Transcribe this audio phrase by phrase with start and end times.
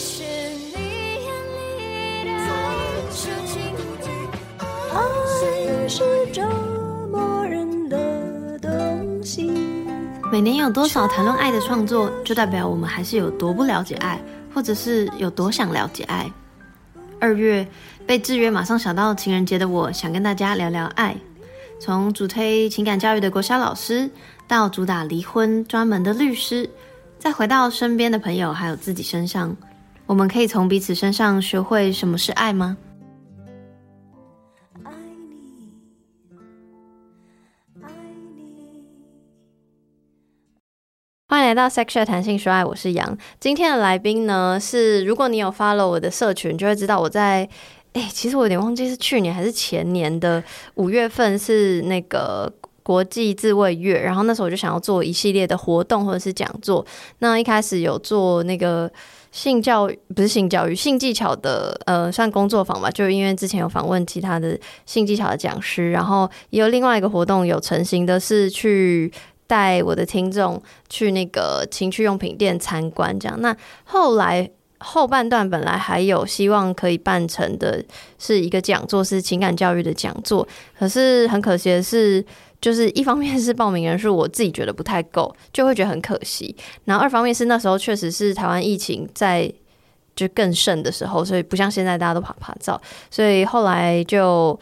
[0.00, 0.78] 是你
[1.24, 1.28] 眼
[2.22, 3.60] 里的深情
[4.94, 6.40] 爱是折
[7.10, 9.50] 磨人的东西。
[10.30, 14.22] 每年有多少谈论爱的创作，就代表我们还是有多不了解爱，
[14.54, 16.30] 或者是有多想了解爱。
[17.18, 17.66] 二月
[18.06, 21.16] 被制约，马上想到情人节的我，想跟大家聊聊爱。
[21.80, 24.08] 从主推情感教育的国小老师，
[24.46, 26.70] 到主打离婚专门的律师，
[27.18, 29.56] 再回到身边的朋友还有自己身上，
[30.08, 32.78] 我们可以从彼此身上学会什么是爱吗？
[34.82, 34.90] 爱
[35.28, 35.70] 你，
[37.82, 37.90] 爱
[38.34, 38.86] 你。
[41.28, 43.18] 欢迎来到 Sex Chat 谈性说爱，我是杨。
[43.38, 47.46] 今天的来宾呢是，如果你有 follow 我的社群，就会知道我在。
[47.92, 50.42] 哎、其实我有点忘记是去年还是前年的
[50.76, 52.50] 五月份，是那个
[52.82, 56.86] 国际自慰月，然后那时候我就想要做一系列的活动或者是讲座。
[57.18, 58.90] 那一开始有做那个
[59.38, 62.90] 性教育，不是性教育，性技巧的，呃，算工作坊吧。
[62.90, 69.12] 就因为之前有访问其他的性技巧的讲师，然后也有另外一个活动有成型的是去
[69.46, 73.40] 带我的听众去那个情趣用品店参观，这样。
[73.40, 74.50] 那后来。
[74.80, 77.84] 后半段本来还有希望可以办成的
[78.16, 80.46] 是一个讲座，是情感教育的讲座。
[80.78, 82.24] 可是很可惜的是，
[82.60, 86.54] 就是一方面是报名人数我自己觉得不太够，就会觉得很可惜。
[86.84, 89.52] 然后二方面是那时候确实是台湾疫情在
[90.16, 94.58] 就更盛的时候，所以不像现在大家都怕怕照，所以后来就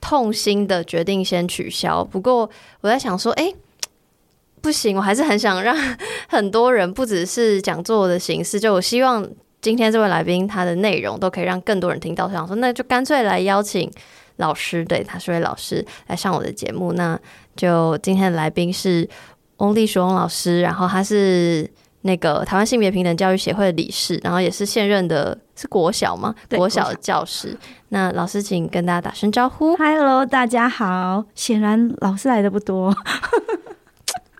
[0.00, 2.04] 痛心的决定先取消。
[2.04, 2.48] 不过
[2.80, 3.52] 我在想说，哎。
[4.62, 5.76] 不行，我还是很想让
[6.28, 9.24] 很多人，不只是讲座的形式，就我希望
[9.60, 12.28] 今天这位来宾他的内容都可以让更多人听到。
[12.28, 13.88] 想说，那就干脆来邀请
[14.36, 16.92] 老师，对，他是位老师来上我的节目。
[16.92, 17.18] 那
[17.54, 19.08] 就今天的来宾是
[19.58, 21.70] 翁丽淑翁老师，然后他是
[22.02, 26.34] 那个台湾性别平等教育协会的理事，然后也是现任的，是国小吗？
[26.50, 27.56] 国小的教师。
[27.88, 29.74] 那老师，请跟大家打声招呼。
[29.76, 31.24] Hello，大家好。
[31.34, 32.94] 显然老师来的不多。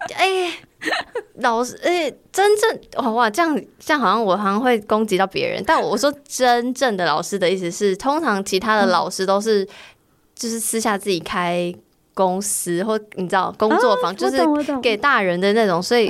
[0.15, 0.53] 哎、欸，
[1.41, 9.67] 老师，哎、欸，真正哇，这样这样好像我好像会攻击到别人，但我说真正的老师的意思是，通常其他的老师都是
[10.35, 11.75] 就是私下自己开
[12.15, 14.39] 公司或你知道工作坊，就是
[14.81, 16.09] 给大人的那种，所以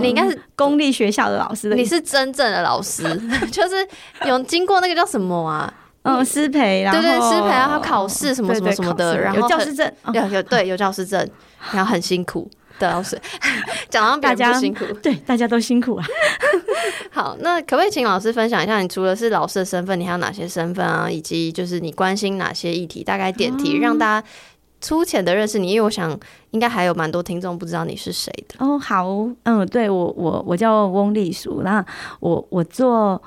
[0.00, 3.02] 你应该是公立学校的老师的，你是真正的老师，
[3.52, 3.86] 就是
[4.26, 5.72] 有经过那个叫什么啊？
[6.02, 11.28] 嗯，师培，然后对对师培，然后考试什么什么什么的，然后有教师证，有有对有教师证，
[11.72, 12.48] 然后很辛苦。
[12.78, 13.20] 对，老师
[13.88, 16.04] 讲到大家辛苦，对，大家都辛苦啊。
[17.10, 21.10] 好，那可不可以请老师分享一下，你除了是老师的身份，你还有哪些身份啊？
[21.10, 23.02] 以及就是你关心哪些议题？
[23.02, 24.28] 大概点题，让大家
[24.80, 25.72] 粗浅的认识你。
[25.72, 26.16] 因为我想
[26.52, 28.64] 应该还有蛮多听众不知道你是谁的。
[28.64, 29.08] 哦，好，
[29.42, 31.84] 嗯，对我我我叫翁丽淑，那
[32.20, 33.20] 我我做，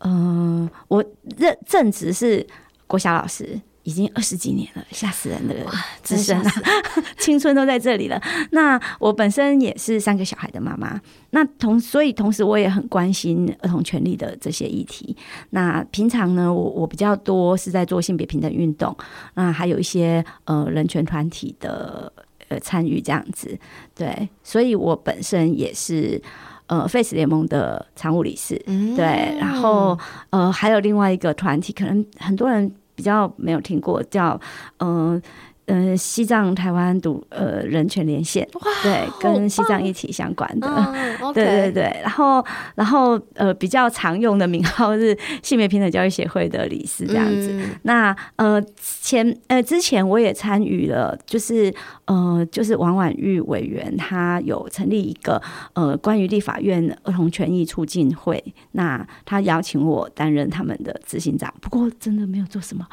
[0.00, 1.04] 嗯、呃，我
[1.38, 2.46] 任正职是
[2.86, 3.58] 国小老师。
[3.88, 5.54] 已经二十几年了，吓死人的
[6.02, 6.50] 资深了，
[7.16, 8.20] 青春都在这里了。
[8.50, 11.00] 那我本身也是三个小孩的妈妈，
[11.30, 15.16] 那同所以同时我也很关心儿童权利的这些议题。
[15.50, 18.94] 那平常呢，我我比较多是在做性别平等运动，
[19.32, 22.12] 那还有一些呃人权团体的
[22.48, 23.58] 呃参与这样子。
[23.94, 26.20] 对，所以我本身也是
[26.66, 28.62] 呃 Face 联盟的常务理事。
[28.66, 29.98] 嗯，对，然后
[30.28, 32.70] 呃还有另外一个团体，可能很多人。
[32.98, 34.38] 比较没有听过叫
[34.80, 35.22] 嗯。
[35.68, 38.48] 嗯，西藏台湾独呃人权连线，
[38.82, 42.00] 对，跟西藏一起相关的，嗯、 对对对。
[42.02, 42.42] 然后
[42.74, 47.50] 然后呃比较常用的名号是性别平等教育协会的理事这样子。
[47.52, 51.70] 嗯、那呃前呃之前我也参与了，就是
[52.06, 55.40] 呃就是王婉玉委员他有成立一个
[55.74, 58.42] 呃关于立法院儿童权益促进会，
[58.72, 62.86] 那他邀请我担任他们的执行长，不过真的没有做什么。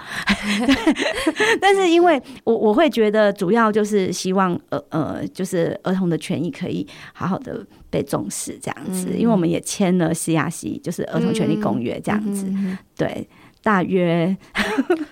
[1.61, 2.64] 但是因为我。
[2.65, 13.27] 我会觉得主要就是希望呃呃，就是儿童的权益可以好好的被重视这样子，嗯、因为我们也签了 CRC，就是儿童权利公约这样子，嗯、对。
[13.65, 14.37] 大约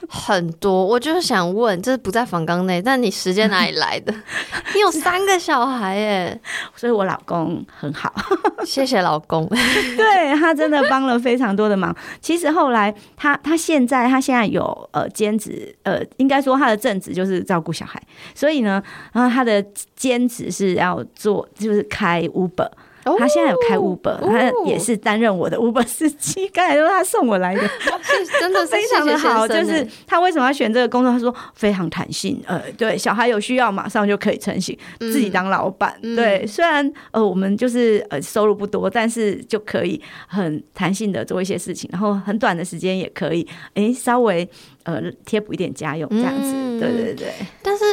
[0.08, 4.14] 很多，我就是想问，这是不在房纲内，但你时间哪里来的？
[4.76, 6.40] 你有三个小孩耶，
[6.76, 8.14] 所以我老公很好，
[8.64, 9.48] 谢谢老公，
[9.98, 11.96] 对他真的帮了非常多的忙。
[12.22, 18.00] 其实后来他他现在他现在有呃兼职，呃应该说他的正职就是照顾小孩，
[18.36, 18.84] 所以呢，
[19.14, 19.66] 然后他的
[19.96, 22.70] 兼职是要做就是开 Uber。
[23.06, 26.48] 哦他现在有开 Uber，、哦他也是担任我的 Uber 司机。
[26.50, 27.62] 刚才都是他送我来的，
[28.40, 29.48] 真的 非常的好。
[29.48, 31.12] 就是他为什么要选这个工作？
[31.12, 35.98] 他说非常弹性，呃，对，小孩有需要马上就可以成型，自己当老板。
[36.02, 44.48] 嗯、对，虽然呃我们就是呃收入不多，但是就可以很弹性的做一些事情，然后很短的时间也可以，哎、欸，稍微
[44.84, 46.52] 呃贴补一点家用这样子。
[46.54, 47.34] 嗯、对对对。
[47.62, 47.84] 但是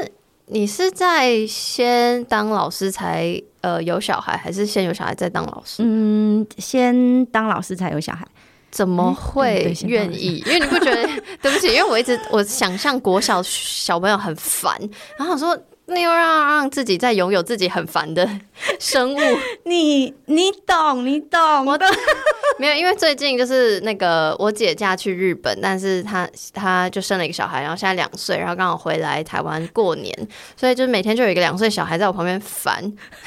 [0.51, 5.83] 你是在先当老师才呃有小孩，还是先有小孩再当老师？
[5.85, 8.27] 嗯，先当老师才有小孩。
[8.71, 10.43] 怎么会愿意？
[10.47, 11.09] 因为你不觉得？
[11.43, 14.77] 对不起，因为我一直我想象国小小朋友很烦，
[15.17, 15.59] 然后我说。
[15.91, 18.29] 那又让让自己在拥有自己很烦的
[18.79, 19.19] 生物，
[19.65, 21.67] 你你懂你懂。
[21.67, 21.87] 我的
[22.59, 30.15] 没有，因为最近就是那个我姐嫁去日本，但是她她就生了一个小孩，然后现在两岁，然后刚好回来台湾过年，
[30.57, 32.81] 所以就是每天就有一个两岁小孩在我旁边烦，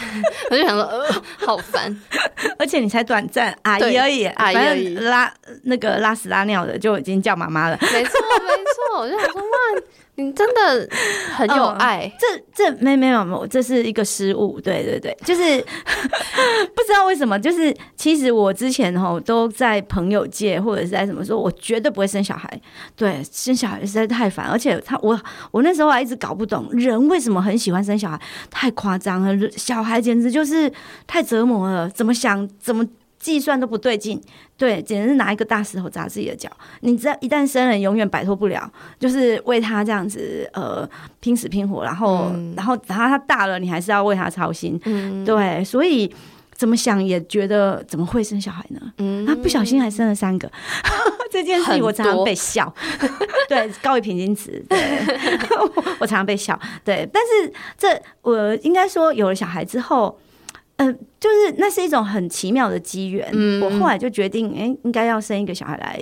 [0.50, 1.06] 我就想说呃
[1.46, 1.96] 好烦，
[2.58, 5.34] 而且你才短暂阿姨而已，阿姨而已拉
[5.64, 8.50] 那个拉屎拉尿的就已经叫妈妈了，没错没
[8.94, 9.82] 错，我就想说哇。
[10.16, 10.88] 你真的
[11.36, 15.42] 很有爱，嗯、这这没没有没有，这是一个失误，对对对，就是
[16.76, 22.62] 不知道为什么，就是其实我之前哈都在朋友界或者是在什么说，我绝对不会生小孩，
[22.96, 25.20] 对，生小孩实在太烦，而且他我
[25.50, 28.22] 我那时候还一直搞不懂人为什么很喜欢生小孩，
[28.52, 30.72] 太夸张了，小孩简直就是
[31.08, 32.88] 太折磨了，怎么想怎么。
[33.24, 34.22] 计算都不对劲，
[34.58, 36.52] 对，简直是拿一个大石头砸自己的脚。
[36.82, 40.88] 你知道，一旦生人，永远摆脱不了，就是为他这样子，呃，
[41.22, 46.14] 拼死拼活，然后，嗯、然后，然后他大了，你还是要为他操心，嗯、对，所以
[46.54, 48.82] 怎么想也觉得怎么会生小孩呢？
[48.98, 50.52] 嗯，他不小心还生了三个，
[51.32, 52.74] 这件事情我常常被笑，
[53.48, 54.78] 对，高于平均值，对，
[56.00, 60.20] 我常常被笑，对，但是这我应该说有了小孩之后。
[60.78, 63.30] 嗯、呃，就是那是一种很奇妙的机缘。
[63.34, 66.00] 嗯，我后来就决定，哎、欸，应该要生一个小孩来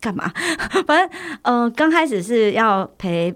[0.00, 0.32] 干嘛？
[0.86, 1.10] 反正，
[1.42, 3.34] 呃，刚开始是要陪。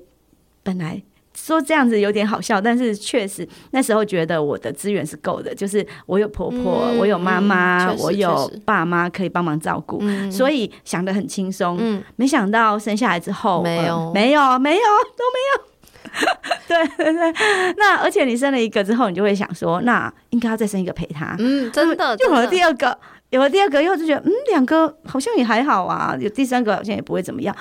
[0.64, 1.02] 本来
[1.34, 11.78] 说这样子有点好笑，但是确实那时候觉得我的资源是够的，就是我有婆婆，嗯、我有妈妈，嗯、我有爸妈可以帮忙照顾，嗯、所以想的很轻松。
[11.80, 14.82] 嗯，没想到生下来之后，没有、呃，没有，没有，
[15.16, 15.71] 都没有。
[16.68, 21.34] 对对对，那而且你生了一个之后，你就会想说，那应该要再生一个陪他。
[21.38, 22.96] 嗯，真的，有了第二个，
[23.30, 27.54] 有了第二个以后就觉得，嗯，两个好像也还好啊，有第三个好像也不会怎么样，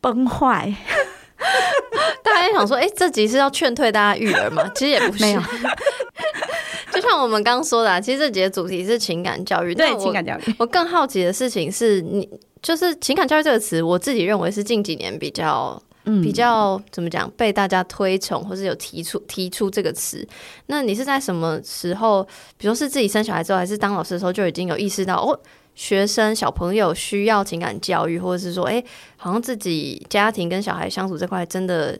[0.00, 0.72] 崩坏。
[2.22, 4.68] 大家想说，哎、欸，这集是要劝退大家育儿吗？
[4.74, 5.42] 其实也不是，没有。
[6.92, 9.74] 就像我们刚刚说的、啊，其实这集的主题是情感教育。
[9.74, 10.54] 对，情感教育。
[10.58, 12.28] 我更好奇的事情是你，
[12.62, 15.82] 就是情感教育这个词，我自己认为是近几年比较。
[16.22, 20.26] 比较怎么讲，被大家推崇，或是有提出提出这个词。
[20.66, 22.22] 那你是在什么时候，
[22.58, 25.38] 比如说是自己生小孩之后，还是当老师的时候，就已经有意识到哦，
[25.74, 28.84] 学生小朋友需要情感教育，或者是说，哎，
[29.16, 31.98] 好像自己家庭跟小孩相处这块真的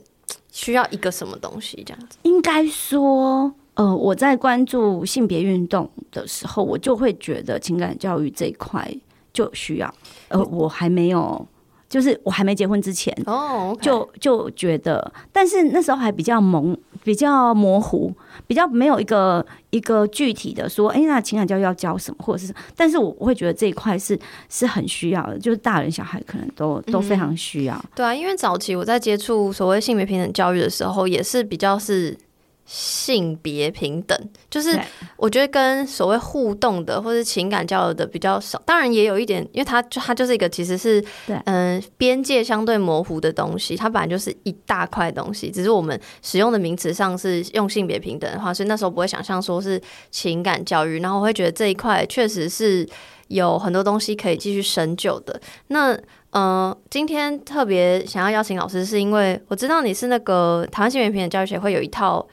[0.52, 2.18] 需要一个什么东西这样子？
[2.24, 8.86] 应该说，呃，我在关注性别运动的时候，我就会觉得情感教育这一块
[9.32, 9.94] 就需要。
[10.28, 11.48] 呃，我还没有。
[11.94, 18.12] 就是我还没结婚之前，哦，就就觉得，但是那时候还比较懵，比较模糊，
[18.48, 24.18] 比较没有一个一个具体的说，哎，那情感教育要教什么，或者是，但是我我会觉得这一块是
[24.48, 27.80] 是很需要的，就是大人小孩可能都都非常需要。
[27.94, 32.18] 对啊，因为早期我在接触所谓性别平等教育的时候，也是比较是。
[32.66, 34.18] 性别平等，
[34.48, 34.78] 就是
[35.16, 41.04] 我觉得跟所谓互动的或是情感交流的比较少，当然也有一点，因为它就它就是一个其实是
[41.44, 49.78] 嗯边界相对模糊的东西，它本来就是一大块东西，只是我们使用的名词上是用性别平等的话，所以那时候不会想象说是
[50.10, 52.88] 情感教育，然后我会觉得这一块确实是
[53.28, 55.38] 有很多东西可以继续深究的。
[55.66, 55.92] 那
[56.30, 62.26] 嗯、呃，今天特别想要邀请老师，是因为我知道你是那个台湾性别平等教育协会有一套。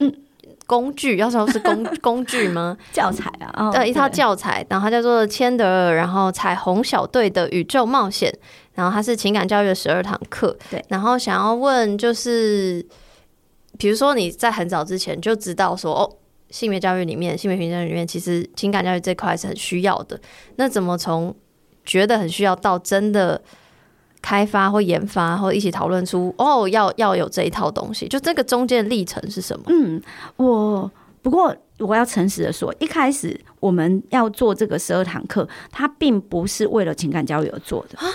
[0.00, 0.12] 嗯，
[0.66, 2.76] 工具要说是工 工具吗？
[2.92, 8.32] 教材啊，哦、呃，一套教材，然后它叫做千德尔，然后彩虹小队的宇宙冒险，
[8.74, 10.56] 然后它是情感教育的十二堂课。
[10.70, 12.84] 对，然后想要问就是，
[13.78, 16.16] 比如说你在很早之前就知道说，哦，
[16.50, 20.20] 性别教育里面，性别平等里面，其实情感教育这块是很需要的。
[20.56, 21.34] 那怎么从
[21.84, 23.40] 觉得很需要到真的？
[24.20, 29.64] 开发或研发或一起讨论出哦，要要有这一套东西，就这个中间的历程是什么？
[29.68, 30.00] 嗯，
[30.36, 30.90] 我
[31.22, 38.06] 不过我要诚实的说，一开始我们要做这个十二堂课，它并不是为了情感教育而做的啊，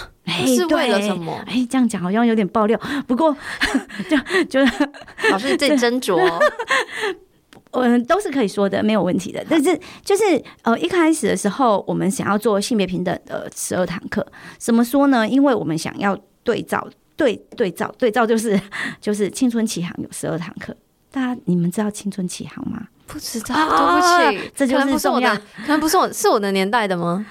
[0.45, 1.33] 是为了什么？
[1.45, 3.35] 哎，这样讲好像有点爆料，不过
[4.09, 4.89] 就就是
[5.31, 6.17] 老师自己斟酌。
[7.73, 9.43] 嗯，都是可以说的，没有问题的。
[9.49, 10.23] 但是就是
[10.61, 14.25] 呃，一开始的时候，我们想要做性别平等的十二堂课，
[14.57, 15.27] 怎么说呢？
[15.27, 18.59] 因为我们想要对照，对对照，对照就是
[19.01, 20.75] 就是青春启航有十二堂课。
[21.11, 22.87] 大家你们知道青春启航吗？
[23.05, 25.35] 不知道，对不起，这就是重要。
[25.35, 27.25] 可能不是我，是我的年代的吗？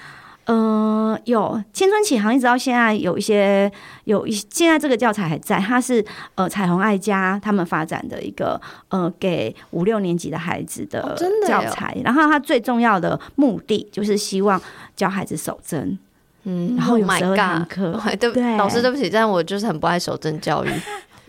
[0.45, 3.71] 嗯、呃，有青春启航一直到现在有一些
[4.03, 6.03] 有一现在这个教材还在，它是
[6.35, 8.59] 呃彩虹爱家他们发展的一个
[8.89, 14.61] 呃给五六年级的孩子的教材，然后它最重要的目的就是希望
[14.95, 15.97] 教孩子守真，
[16.43, 20.69] 嗯，然后有十二堂课，对对，老师对不起，但我就是很不爱守正教育。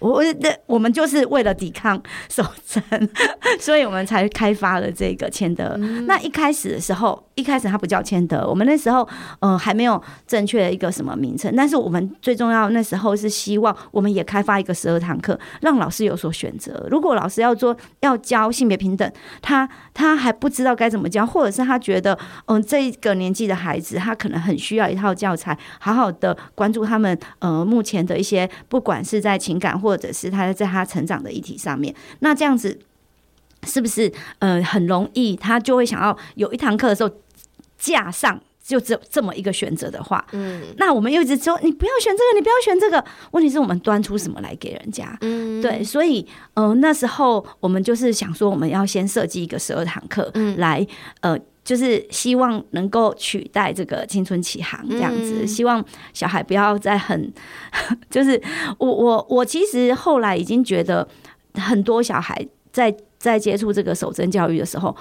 [0.01, 2.83] 我的我们就是为了抵抗守贞，
[3.59, 5.75] 所以我们才开发了这个谦德。
[5.79, 9.03] 嗯、那一开始的时候，一开始它不叫谦德，我们那时候
[9.41, 11.55] 嗯、呃、还没有正确的一个什么名称。
[11.57, 16.87] 但是我们最重要那时候是希望我们也开发一个十二堂课，让老师有所选择。
[16.91, 19.11] 如果老师要做要教性别平等，
[19.41, 22.13] 他他还不知道该怎么教，或者是他觉得
[22.47, 32.77] 嗯、呃、这个年纪的孩子他可能很需要一套教材，好好的关注他们呃目前的一些不管是在情感或或者是他在他成长的议题上面，那这样子
[33.63, 37.11] 是不是呃很容易，他就会想要有一堂课的时候
[37.79, 43.05] 架上就只有这么一个选择的话，嗯，那我们又一直说你不要选这个，你不要选这个。
[43.31, 45.17] 问题是我们端出什么来给人家？
[45.21, 50.85] 嗯，对，所以呃那时候我们就是想说，我们要先设计一个十二堂课，嗯，来
[51.21, 51.39] 呃。
[51.65, 57.33] 就是希望能够取代这个青春期航这样子，嗯、希望小孩不要再很，
[58.11, 58.41] 就是
[58.79, 61.09] 我我我其实后来已经觉得
[61.55, 62.95] 很多小孩在。
[63.25, 64.95] 在接触这个守贞教育的时候，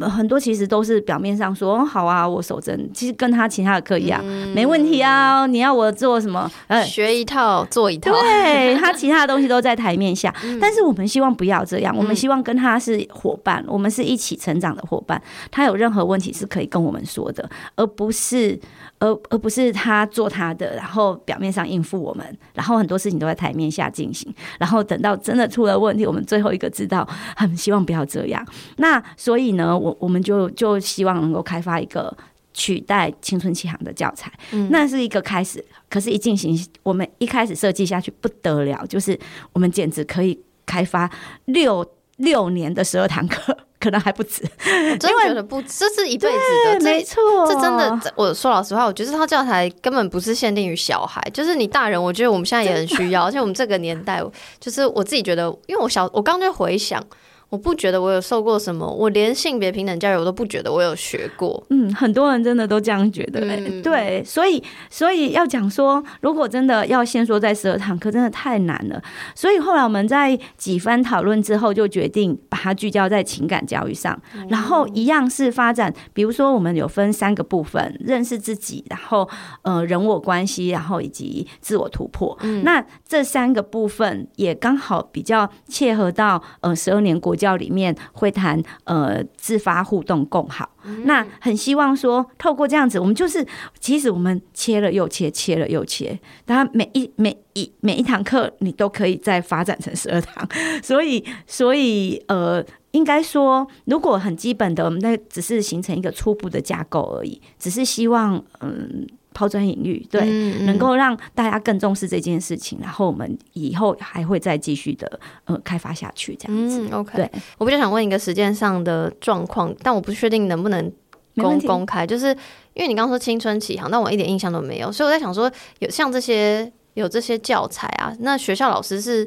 [0.00, 5.46] 很多其实都是表面上说好啊，我守贞，其实跟他其他的课一样，嗯、没问题啊。
[5.46, 6.50] 你要我做什么？
[6.66, 10.34] 呃，学一套做一套，对 他其他的东西都在台面下。
[10.42, 15.22] 嗯、但是我们希望不要这样，我们希望跟他是伙伴，我们是一起成长的伙伴。
[15.52, 18.58] 他有任何问题是可以跟我们说的，而不是。
[19.00, 28.46] 而而不是他做他的，然后表面上应付我们，然后很多事情都在台面下进行，然后等到真的出了问题，我们最后一个知道，很希望不要这样。
[28.76, 32.16] 那所以呢，我我们就就希望能够开发一个
[32.52, 35.64] 取代青春期行的教材，嗯、那是一个开始。
[35.88, 39.18] 可是，一进行，我们一开始设计下去不得了，就是
[39.52, 41.10] 我们简直可以开发
[41.46, 41.84] 六
[42.18, 43.56] 六年的十二堂课。
[43.80, 48.12] 可能还不止，我真的觉得不止，这是一辈子的，没错，这真的。
[48.14, 54.22] 我说老实话，我觉得这套教材根本不是限定于小孩，就是你大人，我觉得我们现在也很需要，而且我们这个年代，
[54.60, 57.02] 就是我自己觉得，因为我小，我刚刚就回想。
[57.50, 61.62] 我不觉得我有受过什么，我连性别平等教育我都不觉得我有学过。
[61.70, 63.56] 嗯，很多人真的都这样觉得、欸。
[63.56, 69.02] 嗯、对，所以所以要讲说，如果真的要先说在十二堂课，真的太难了。
[69.34, 75.92] 所以后来我们在几番讨论之后，就决定把它聚焦在情感教育上，嗯、然后一样是发展。
[76.12, 79.28] 比如说，我们有分三个部分：认识自己，然后
[79.62, 82.38] 呃人我关系，然后以及自我突破。
[82.42, 93.46] 嗯、那这三个部分也刚好比较切合到呃十二年国教里面会谈呃自发互动共好，嗯、那很希望说透过这样子，我们就是
[93.80, 100.46] 其实我们切了又切，切了又切，当然每一每一每一堂课你都可以再发展成十二堂，
[100.84, 109.06] 所以所以呃应该说如果很基本的，我们那只是形成一个初步的架构而已，只是希望嗯。
[109.40, 110.20] 抛砖引玉，对，
[110.66, 116.86] 能够让大家更重视这件事情，然后我们以后还会再继续的呃开发下去，这样子。
[116.90, 120.92] 嗯、OK，对，我比较想问一个时间上的状况，但我不确定能不能
[121.36, 122.26] 公公开，就是
[122.74, 129.24] 因为你刚刚说青春期航，但我一点印象都没有，所以我在想说，有像这些有这些教材啊，那学校老师是，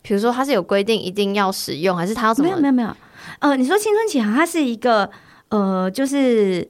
[0.00, 2.50] 比如说他是有规定一定要使用，还是他要怎么？
[2.50, 2.96] 没有没有没有，
[3.40, 5.10] 呃，你说青春期航，它是一个
[5.48, 6.68] 呃，就是。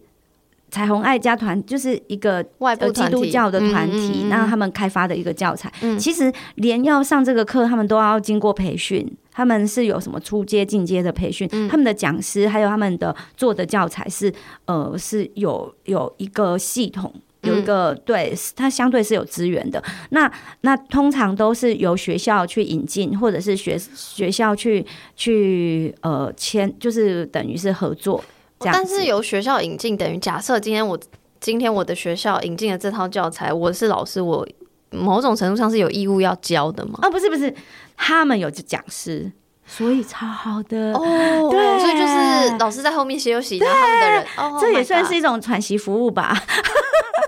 [0.70, 5.72] 彩虹爱家团就是一个外部基督教的团体，那他们开发的一个教材。
[5.82, 9.06] 嗯、其实连要上这个课，他们都要经过培训。
[9.32, 11.48] 他们是有什么初阶、进阶的培训？
[11.52, 14.30] 嗯、他们的讲师还有他们的做的教材是
[14.66, 17.10] 呃是有有一个系统，
[17.42, 19.82] 有一个、嗯、对，它相对是有资源的。
[20.10, 20.30] 那
[20.62, 24.84] 那通常都是由学校去引进，或者是学学校去
[25.16, 28.22] 去呃签，就是等于是合作。
[28.62, 30.98] 但是由学校引进，等于假设今天我
[31.40, 34.46] 今天我的学校引进了这套教材，我是老师，我
[34.90, 36.98] 某种程度上是有义务要教的吗？
[37.02, 37.54] 啊，不是不是，
[37.96, 39.32] 他们有讲师，
[39.66, 41.48] 所以超好的哦。
[41.50, 44.26] 对，所以就是老师在后面休息，然后他们的人，
[44.60, 46.36] 这也算是一种喘息服务吧。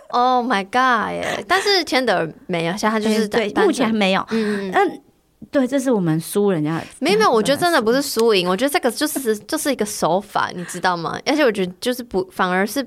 [0.09, 1.12] Oh my god！
[1.12, 4.23] 耶，但是千德没有，现在他就是对，目前没有。
[4.31, 5.03] 嗯嗯。
[5.50, 6.82] 对，这是我们输人家。
[7.00, 11.18] 没有没有，我觉得真的不是输赢，我觉得这个就是 就是一个手法，你知道吗？
[11.26, 12.87] 而且我觉得就是不，反而是。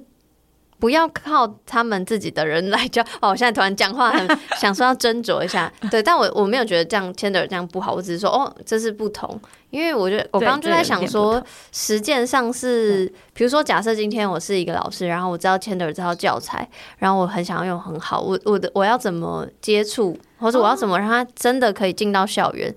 [0.77, 3.29] 不要靠他们自己的人来教 哦！
[3.29, 4.27] 我现在突然讲话很
[4.59, 20.17] 想说要斟酌一下，对，但我我没有觉得这样 Chandler 这样不好，我只是说哦，这是不同，因为我觉得我刚刚就在想说，实践上是，比如说假设今天我是一个老师，然后我知道 Chandler 这套教材，然后我很想要用很好，我我的我要怎么接触？
[20.37, 22.73] 或者我要怎么让他真的可以进到校园？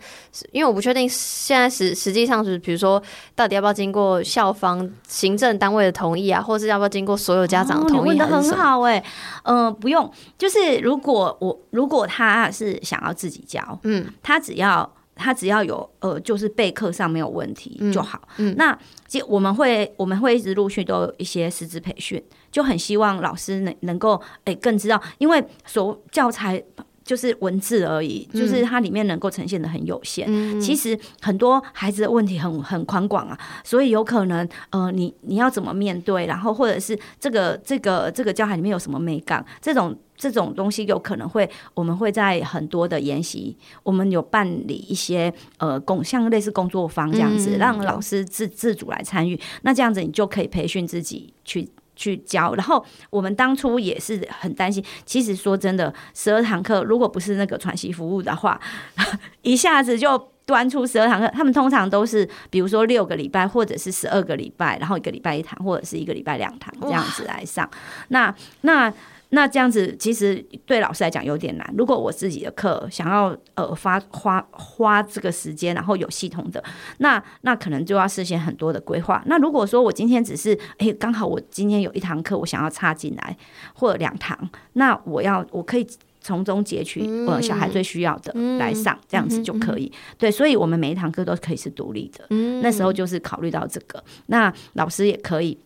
[0.53, 3.03] 因为我不确定现在实实际上是，比如说
[3.35, 8.09] 到底要不要经过校方行政单位的同意啊，或是要不要经过所有家长同意？
[8.09, 9.05] 问得很好哎，
[9.43, 14.88] 嗯，不用，就是如果我如果他是想要自己教，嗯，他只要
[15.19, 18.27] 他只要有呃，就是备课上没有问题就好。
[18.39, 26.63] 嗯，那其我们会我们会一直陆续都有一些师资培训，就很希望老师能能够哎更知道，因为所教材。
[27.09, 30.27] 就是文字而已，就是它里面能够呈现的很有限。
[30.29, 49.41] 嗯、其实很多孩子的问题很很宽广啊，所以有可能呃，你你要怎么面对，然后或者是这个这个这个教材里面有什么美感，这种这种东西有可能会我们会在很多的研习，我们有办理一些呃工像类似工作坊这样子，嗯、让老师自自主来参与。
[49.62, 51.67] 那这样子你就可以培训自己去。
[51.99, 54.83] 去教，然后我们当初也是很担心。
[55.05, 58.59] 其实说真的，十二堂课如果不是那个喘息服务的话，
[59.43, 61.28] 一下子就端出十二堂课。
[61.35, 67.69] 他们通常都是，比如说六个礼拜，或者是十二个礼拜，然后一个礼拜一堂，或者是一个礼拜两堂这样子来上。
[68.09, 68.95] 那那。
[69.30, 71.75] 那这样子其实对老师来讲有点难。
[71.76, 76.62] 如果我自己的课想要呃发花花这个时间，然后有系统的，
[76.99, 79.23] 那那可能就要事先很多的规划。
[79.26, 83.37] 那如果说我今天只是诶刚好我今天有一堂课我想要插进来，
[83.75, 85.87] 或者两堂，那我要我可以
[86.20, 89.92] 从中截取我小孩最需要的来上，这样子就可以。
[90.16, 92.26] 对，所以我们每一堂课都可以是独立的。
[92.62, 95.58] 那时候就是考虑到这个，那老师也可以。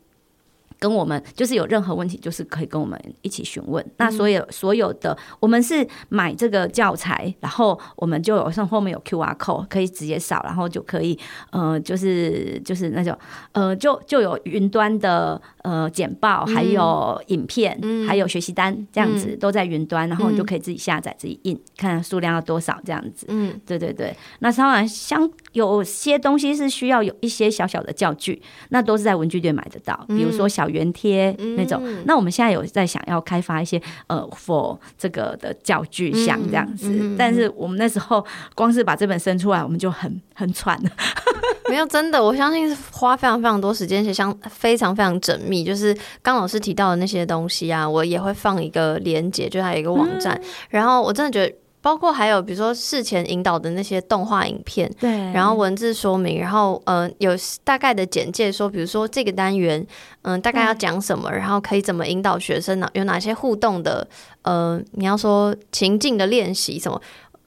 [0.82, 3.84] 跟我们就是有任何问题，就是可以跟我们一起询问。
[3.98, 11.16] 那所有所有的，我们是买这个教材，然后我们就有像后面有 QR code 可以直接扫，然后就可以
[11.52, 13.16] 呃，就是就是那种
[13.52, 23.26] 呃，就就有云端的呃简报，还有影片，还有学习单这样子都在云端，然后你就可以自己下载自己印，看数量要多少这样子。
[23.28, 24.12] 嗯，对对对。
[24.40, 30.71] 那当然，像有些东西是需要有一些小小的教具，那都是在文具店买得到，比如说小。
[30.72, 38.24] 原贴那种，嗯、那我们现在有在想要开发一些呃，for 这个的教具箱这样子，嗯嗯、但是我们那时候
[38.56, 40.90] 光是把这本生出来，我们就很很喘了。
[41.70, 45.62] 没有真的，我相信是花非常非常多时间，而且相非常非常缜密。
[45.62, 51.61] 就是刚老师提到的那些东西啊，我也会放一个连接，就还有一个网站，嗯、然后我真的觉得。
[51.82, 57.32] 包括还有比如说事前引导的那些动画影片，对，然后文字说明，然后嗯、呃、有
[57.64, 59.84] 大概的简介说，比如说这个单元
[60.22, 62.88] 嗯、呃、大概要讲什么，然后可以怎么引导学生呢？
[62.94, 64.06] 有哪些互动的
[64.42, 66.98] 呃你要说情境的练习什么？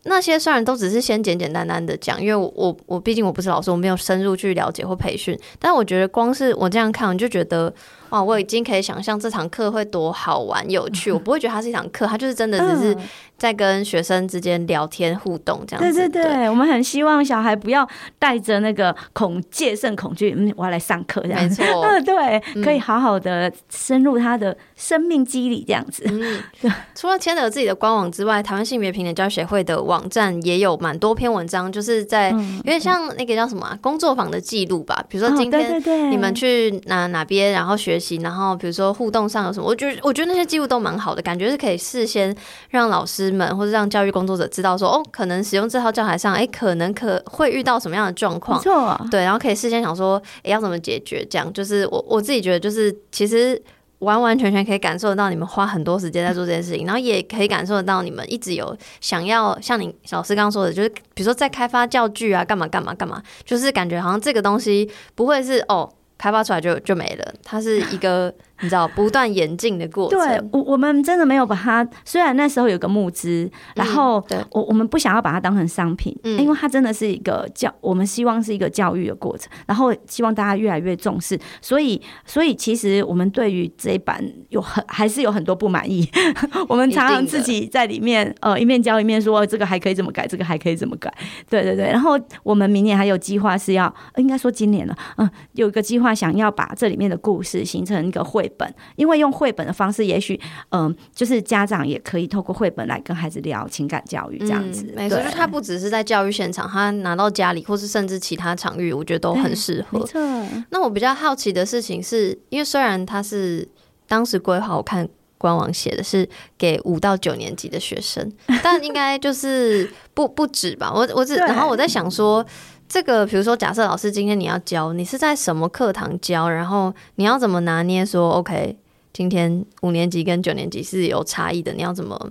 [0.07, 7.73] 那些虽然都只是先简简单单的讲，因为我我我毕竟我不是老师，我没有深入去了解或培训，但我觉得光是我这样看，我就觉得。
[8.11, 11.09] 哇，我已经可以想象这堂课会多好玩有趣。
[11.11, 12.95] 我不会觉得它是一堂课，它就是真的只是
[13.37, 15.99] 在跟学生之间聊天互动这样子。
[15.99, 21.61] 对对对，我们很希望小孩不要带着那个恐戒慎恐惧，嗯，我要来上课这样子。
[21.61, 26.03] 没错， 对，可以好好的深入他的生命机理这样子。
[26.07, 35.03] 嗯，除了 Chandler 自己的官网之外，台湾性别平等教育协会的网站也有蛮多篇文章，就是在有点像那个叫什么、啊、工作坊的记录吧。
[35.07, 38.15] 比如说今天你们去哪哪边，然后学习。
[38.25, 42.35] 然后，比如说互动上有什么，我觉得我觉得那些记录都蛮好的，感觉是可以事先
[42.69, 51.23] 让老师们或者让教育工作者知道说，哦，可能使用这套教材上，哎，可能可会遇到什么样的状况，没错，对，然后可以事先想说，哎，要怎么解决？
[51.29, 53.61] 这样就是我我自己觉得，就是其实
[54.05, 65.91] 完完全全可以感受得到你们花很多时间在做这件事情，然后也可以感受得到你们一直有想要像你老师刚刚说的，就是比如说在开发教具啊，干嘛干嘛干嘛，就是感觉好像这个东西不会是哦。
[66.17, 68.33] 开发出来就就没了，它是一个。
[68.61, 70.19] 你知道不断演进的过程。
[70.19, 71.87] 对，我我们真的没有把它。
[72.03, 81.37] 虽然那时候有个募资，然后我我们不想要把它当成商品，嗯，因为它真的是一个教，我们希望是一个教育的过程，然后希望大家越来越重视。
[81.61, 86.09] 所以，所以其实我们对于这一版有很还是有很多不满意。
[86.69, 91.13] 我们常常自己在里面呃一面教一面说这个还可以怎么改，这个还可以怎么改。
[91.49, 91.85] 对对对。
[91.85, 98.44] 然后我们明年还有计划是要，应该说今年了，嗯，有一个计划想要把这里面的故事形成一个绘。
[98.45, 104.83] 绘本，因为用绘本的方式，也许嗯、呃，就是家长也可以透过绘本来跟孩子聊情感教育这样子。
[104.83, 109.99] 嗯、没错，就他不只是在教育现场，他拿到家里，或是甚至其他场域，我觉得都很适合。
[109.99, 110.21] 没错。
[110.69, 113.67] 那我比较好奇的事情是，因为虽然他是
[114.07, 116.27] 当时规划，我看官网写的是
[116.57, 118.31] 给五到九年级的学生，
[118.61, 120.91] 但应该就是不不止吧？
[120.93, 122.45] 我我只然后我在想说。
[122.87, 126.49] 这个，比如说，假设老师今天你要教，你是在什么课堂教？
[126.49, 128.77] 然后你要怎么拿捏说，OK，
[129.11, 132.29] 今天五年级跟九年级是有差异的，你要怎么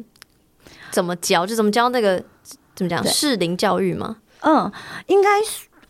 [0.91, 1.45] 怎么教？
[1.47, 2.23] 就怎么教那个
[2.75, 4.19] 怎么讲适龄教育吗？
[4.41, 4.71] 嗯，
[5.07, 5.29] 应该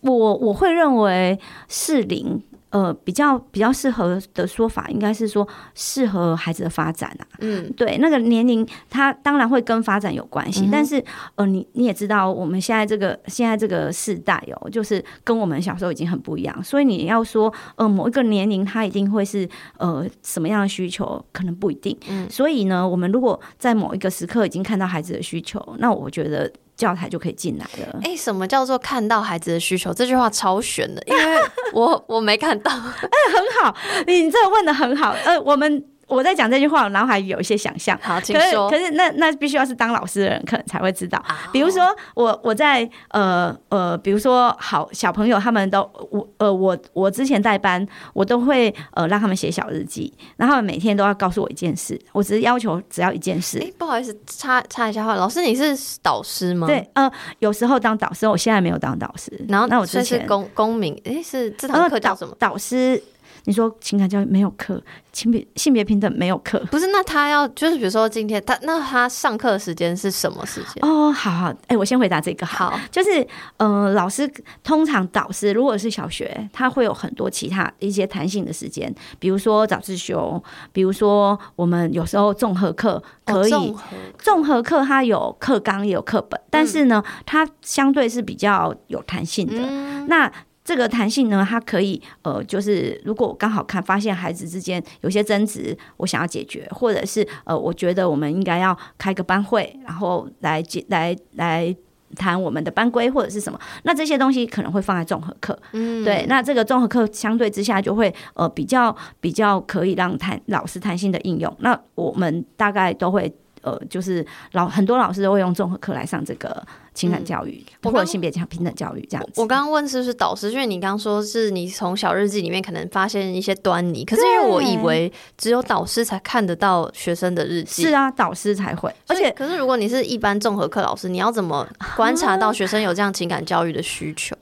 [0.01, 2.43] 我我会认为适龄。
[2.75, 7.25] 呃，比较比较适合的说法，应该是说适合孩子的发展啊。
[7.39, 11.01] 嗯，对，那个年龄，它当然会跟发展有关系，嗯、但是
[11.37, 21.97] 呃，你你也知道，我们现在这个现在这个世代哦，就是跟我们小时候已经很不一样，所以你要说呃某一个年龄，它一定会是呃什么样的需求，可能不一定。
[22.09, 26.53] 嗯，所以呢，我们如果在某一个时刻已经看到孩子的需求，那我觉得。
[26.77, 27.99] 教材就可以进来了。
[28.03, 29.93] 哎、欸，什么叫做看到孩子的需求？
[29.93, 31.41] 这句话超悬的，因为
[31.73, 32.71] 我 我没看到。
[32.71, 35.15] 哎、欸，很好，你这问的很好。
[35.25, 35.85] 呃，我们。
[36.07, 37.99] 我在讲这句话，我脑海有一些想象。
[38.03, 38.69] 好，请说。
[38.69, 41.23] 可是，可是那那必须要是当老师的人，可能才会知道。
[41.53, 52.01] 比如说，我我在呃呃，比如说，好小朋友他们都我呃我我之前带班，我都会呃让他们写小日记，然后每天都要告诉我一件事。
[52.13, 53.59] 我只是要求只要一件事。
[53.59, 56.67] 哎、欸，不好意思，插插一下话，老师你是导师吗？
[56.67, 59.33] 对，呃，有时候当导师，我现在没有当导师。
[59.49, 62.35] 然后，那我之前是公公民，哎、欸，是这堂课叫什么？
[62.39, 63.03] 导，导师。
[63.45, 66.87] 你说情感教育没有课，性别性别平等没有课，不是？
[66.89, 70.83] 那他要就是比如说今天他那他上课时间是什么时间？
[70.83, 72.47] 哦，好好，哎、欸，我先回答这个。
[72.47, 73.21] 好，就是
[73.59, 74.31] 嗯、呃，老师
[74.63, 83.75] 通常导师如果是小学，他会有很多其他一些弹性的时间，比如说早自修，比如说我们有时候综合课可以，
[84.19, 89.57] 综合课它有课纲也有课本，但是呢，它相对是比较有弹性的。
[89.59, 90.31] 嗯、那
[90.65, 101.77] 这个弹性呢，它可以呃，就是如果我刚好看发现孩子之间有些争执，我想要解决，或者是呃，我觉得我们应该要开个班会，然后来解来来
[102.17, 113.31] 谈我们的班规或者是什么，那这些东西可能会放在综合课，嗯，对，那这个综合课相对之下就会呃比较比较可以让弹老师弹性的应用，那我们大概都会。
[113.65, 119.41] 呃，就是老很多老师都会用综合课来上这个情感教育，包括性别平等教育这样子。
[119.41, 127.85] 我刚刚问是不是导师，因为你刚刚说是你从小日记里面可能发现一些端倪，可是因为我以为只有导师才看得到学生的日记。
[127.85, 128.95] 是啊，导师才会。
[129.09, 134.37] 而且，可是如果你是一般综合课老师，你要怎么观察到学生有这样情感教育的需求？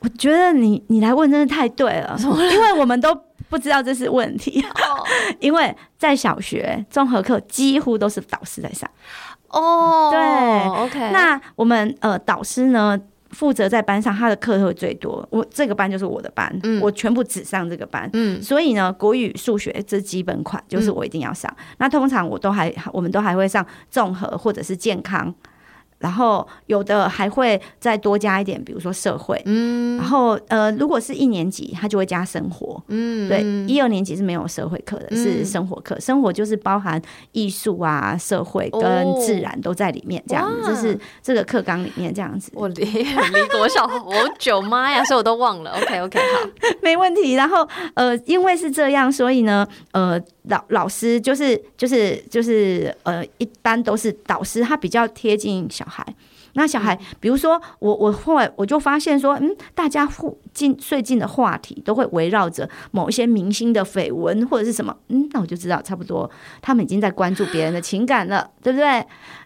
[0.00, 3.16] 我觉得你你来问真的太对了，因为我们都。
[3.50, 4.64] 不知道这是问题，
[5.40, 8.88] 因为在小学综合课几乎都是导师在上。
[9.48, 11.10] 哦，对，OK。
[11.12, 12.96] 那我们呃导师呢，
[13.30, 15.26] 负责在班上，他的课会最多。
[15.30, 18.08] 我这个班就是我的班，嗯、我全部只上这个班。
[18.12, 21.52] 嗯，所以呢，国语、数学这基本款就是我一定要上。
[21.58, 25.34] 嗯、那通常我都还，我们都还会上综合或者是健康。
[26.00, 37.00] 然后有的还会再多加一点，比如说社会，嗯，然后呃，如果是一年级，他就会加生活，嗯，对，一二年级是没有社会课的，是生活课，生活就是包含
[37.32, 42.50] 艺术啊、社会跟自然都在里面，这样子，这是这个课纲里面这样子。
[42.54, 44.08] 我离离多少好
[44.38, 45.70] 久，妈呀，所以我都忘了。
[45.72, 46.48] OK OK，好，
[46.82, 47.34] 没问题。
[47.34, 50.18] 然后呃，因为是这样，所以呢，呃。
[50.44, 56.04] 老老师就是就是就是呃，一般都是导师，他比较贴近小孩。
[56.54, 66.28] 那小孩，比如说我我后来我就发现说，嗯，大家附近最近的话题都会围绕着某一些明星的绯闻或者是什么，嗯，那我就知道差不多
[66.60, 68.84] 他们已经在关注别人的情感了，对不对？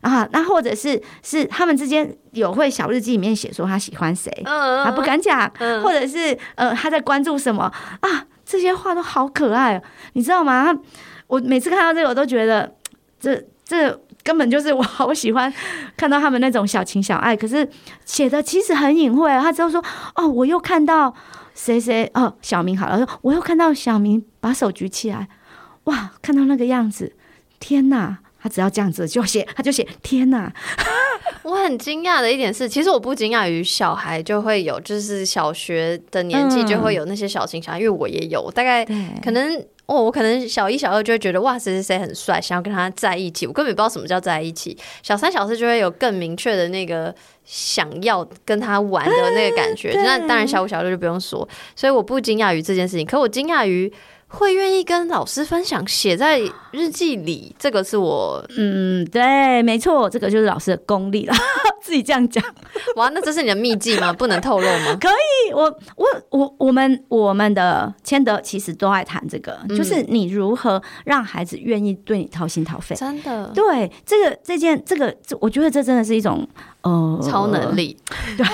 [0.00, 5.50] 啊，那或者是是他们之间有会小日记里面写说他喜欢谁，他不敢讲，
[5.82, 7.64] 或者是呃他在关注什么
[8.00, 8.26] 啊？
[8.44, 10.74] 这些话都好可爱，你知道吗？
[11.26, 12.74] 我每次看到这个，我都觉得
[13.18, 15.52] 这这根本就是我好喜欢
[15.96, 17.36] 看到他们那种小情小爱。
[17.36, 17.68] 可是
[18.04, 19.82] 写的其实很隐晦，他只有说
[20.16, 21.14] ：“哦，我又看到
[21.54, 25.28] 谁谁哦，小明好了，说我又看到小明把手举起来，
[25.84, 27.16] 哇，看到那个样子，
[27.58, 28.18] 天哪！
[28.40, 30.52] 他只要这样子就写，他就写天哪。”
[31.42, 38.84] 我很惊讶的一点是，其实我不惊讶于小孩就会有，就是小学的年纪就会有那些小情小爱，因为我也有，大概
[39.22, 39.56] 可能
[39.86, 44.76] 哦，我可能小一、小二就会觉得哇，谁谁谁很帅，想要跟他在一起，我根本不知道什么叫在一起。
[45.02, 53.92] 小三、小四就会有更明确的那个想要跟他玩的那个感觉，那当然小五、小六就不用说，所以我不惊讶于这件事情，可我惊讶于。
[54.34, 56.40] 会愿意跟老师分享，写在
[56.72, 61.34] 日记里，这个是我，嗯，对，没错，这个就是老师的功力了。
[61.80, 62.42] 自己这样讲，
[62.96, 64.10] 哇，那这是你的秘籍吗？
[64.12, 64.96] 不能透露吗？
[65.00, 65.62] 可以，我
[65.96, 72.96] 我我我们我们的谦德其实都爱谈这个，嗯、就是你如何让孩子愿意对你掏心掏肺。
[72.96, 76.48] 真的，对这个这件这个，我觉得这真的是一种
[76.80, 77.96] 呃超能力，
[78.36, 78.46] 对，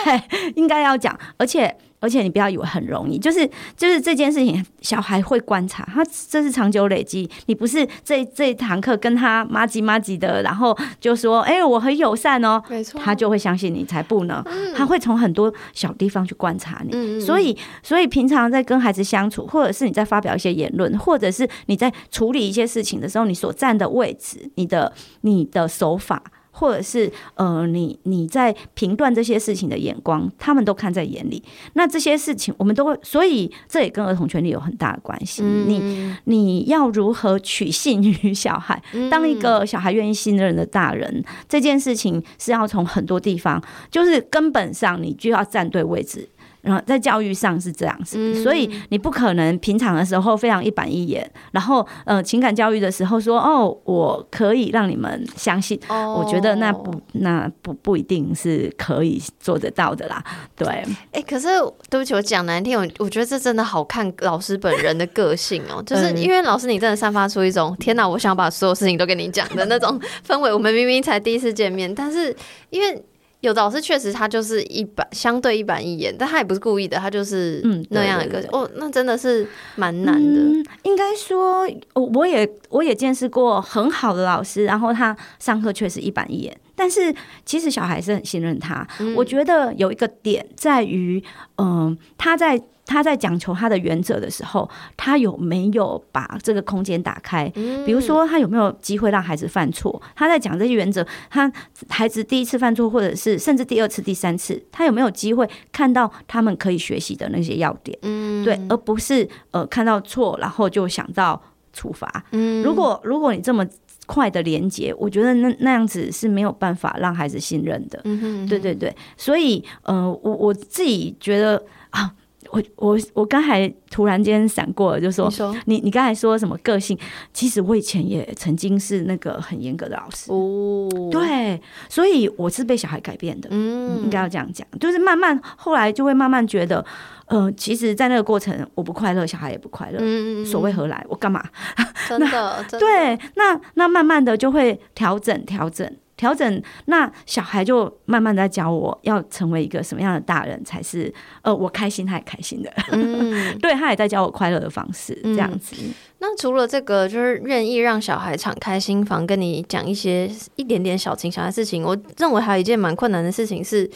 [0.56, 1.74] 应该要讲，而且。
[2.00, 7.30] 而且你不要以为很容易，就是就是这件事情，小孩会观察，他这是长久累积。
[7.46, 14.42] 你不是这这一堂课跟他麻吉麻吉的，然后就说，哎、欸，我很友善哦，没错，他就会相信你，才不呢。
[14.46, 26.22] 嗯、他会从很多小地方去观察你，嗯嗯，所以所以平常在跟孩子相处，或者是你在发表一些言论，或者是你在处理一些事情的时候，你所站的位置，你的你的手法。
[26.50, 31.42] 或者是呃，你你在评断这些事情的眼光，他们都看在眼里。
[31.74, 35.42] 那这些事情，我们都会，所以这也跟儿童权利有很大的关系。
[35.44, 46.28] 嗯、你你要如何取信于小孩，当一个小孩愿意信任的大人，嗯、这件事情是要从很多地方，就是根本上你就要站对位置。
[46.62, 60.22] 然后在教育上是这样子，嗯、所以你不可能平常的时候非常一板一眼，然后呃情感教育的时候说哦，我可以让你们相信，哦、我觉得那不那不不一定是可以做得到的啦。
[60.56, 61.48] 对，哎、欸，可是
[61.88, 70.52] 对不起，我讲难听，我我觉得这真的好看老师本人的个性哦， 就是因为老师你真的散发出一种天哪，我想把所有事情都跟你讲的那种氛围。
[70.52, 72.34] 我们明明才第一次见面，但是
[72.70, 73.02] 因为。
[73.40, 80.40] 有的老师确实他就是一板相对一板一眼，但他也不是故意的，他就是嗯那样一个哦，那真的是蛮难的。
[80.40, 88.87] 嗯、应该说，我也我也见识过很好的老师，然后他上课确实一板一眼，但是其实小孩是很信任他。
[88.98, 91.22] 嗯、我觉得有一个点在于，
[91.57, 92.62] 嗯、呃，他在。
[92.90, 97.48] 他在讲求他的原则的时候，他有没有把这个空间打开？
[97.87, 100.03] 比如说，他有没有机会让孩子犯错？
[100.16, 101.50] 他在讲这些原则，他
[101.88, 107.96] 孩子第一次犯错，或者是甚至第二次、第三次，他有没有机会看到他们可以学习的那些要点？
[108.03, 111.40] 嗯，对，而不是呃看到错，然后就想到
[111.72, 112.24] 处罚。
[112.33, 113.64] 嗯，如果如果你这么
[114.07, 118.00] 快的连接，我觉得那那样子是没有办法让孩子信任的。
[118.03, 122.12] 嗯哼，对对对，所以呃，我我自己觉得啊。
[122.50, 126.98] 我我我刚才突然间闪过了，就说你说你你刚才说什么个性？
[127.32, 136.84] 其实我以前也曾经是那个很严格的老师哦，对，所以我是被小孩改变的，嗯，应该要这样讲，就是慢慢后来就会慢慢觉得，
[137.26, 141.04] 呃，其实，在那个过程我不快乐，小孩也不快乐，嗯，所谓何来？
[141.08, 141.44] 我干嘛？
[142.08, 145.88] 真的对，那那慢慢的就会调整调整。
[146.20, 155.74] 调整，那小孩就慢慢在教我要成为一个什么样的大人才是呃，我开心他也开心的，嗯、 对他也在教我快乐的方式，这样子。
[155.80, 163.90] 嗯、那除了这个，就是愿意让小孩敞开心房跟你讲一些一点点小情小爱的事情，我认为还有一件蛮困难的事情是，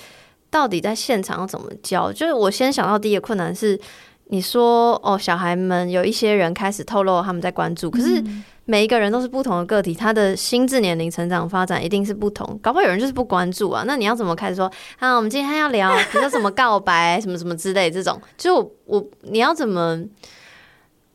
[0.49, 2.11] 到底在现场要怎么教？
[2.11, 3.79] 就是我先想到第一个困难是，
[4.29, 8.25] 你说哦，小孩们有一些人开始透露他们在关注，可是。
[8.67, 12.59] 每一个人都是不同的个体，他的心智年龄、成长发展一定是不同。
[12.63, 14.71] 搞不好有人就是不关注啊，那你要怎么开始说？
[14.99, 20.03] 啊，我们今天要聊，比如说什么告白，什么什么之类这种，就我，我你要怎么？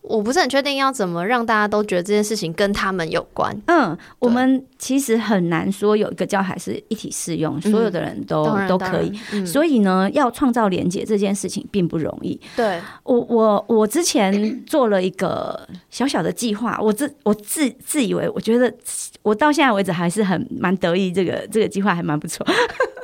[0.02, 3.56] 我不是很确定要怎么让大家都觉得这件事情跟他们有关。
[3.68, 9.12] 嗯，我们其实很难说有一个教材是一体适用，嗯、所有的人都都可以。
[9.34, 12.40] 嗯、所以呢，要创造连结这件事情并不容易。
[12.56, 18.74] 对，我我我之前做了一个小小的计划，我自我自自以为，我觉得
[19.22, 22.46] 我到现在为止还是很蛮得意，这个这个计划还蛮不错。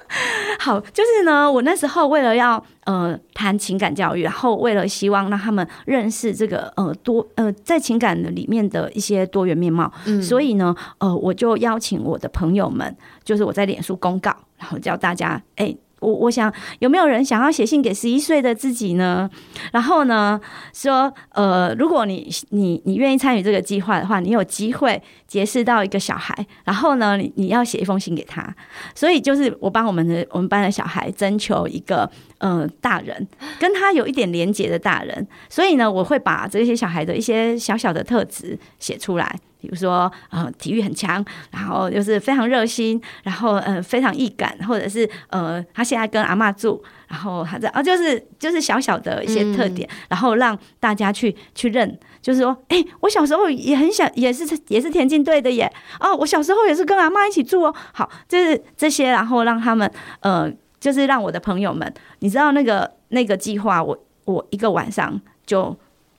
[0.60, 15.66] 好，就是呢，我那时候为了要呃谈情感教育，然后为了希望让他们认识这个呃多呃在情感的里面的一些多元面貌，嗯，所以呢，呃，我就邀请我的朋友们，就是我在脸书公告，然后叫大家哎。
[15.66, 19.30] 欸我我想有没有人想要写信给十一岁的自己呢？
[19.72, 20.40] 然后呢，
[20.74, 28.56] 说呃，如果你你你愿意参与这个计划的话，你有机会结识到一个小孩，然后呢，你你要写一封信给他。
[28.94, 32.10] 所以就是我帮我们的我们班的小孩征求一个
[32.46, 33.28] 呃大人，
[33.60, 35.28] 跟他有一点连结的大人。
[35.50, 39.36] 所以呢，我会把这些小孩的一些小小的特质写出来。
[39.58, 60.48] 比如说，呃，体育很强，然后就是非常热心，然后呃，非常易感，或者是呃，他现在跟阿嬷住，然后他这啊，就是就是小小的一些特点，嗯、然后让大家去去认，就是说，哎、欸，我小时候也很小，也是也是田径队的耶，哦，我小时候也是跟阿嬷一起住哦，好，就是这些，然后让他们呃，
[60.86, 65.76] 就是让我的朋友们，你知道那个那个计划，我我一个晚上就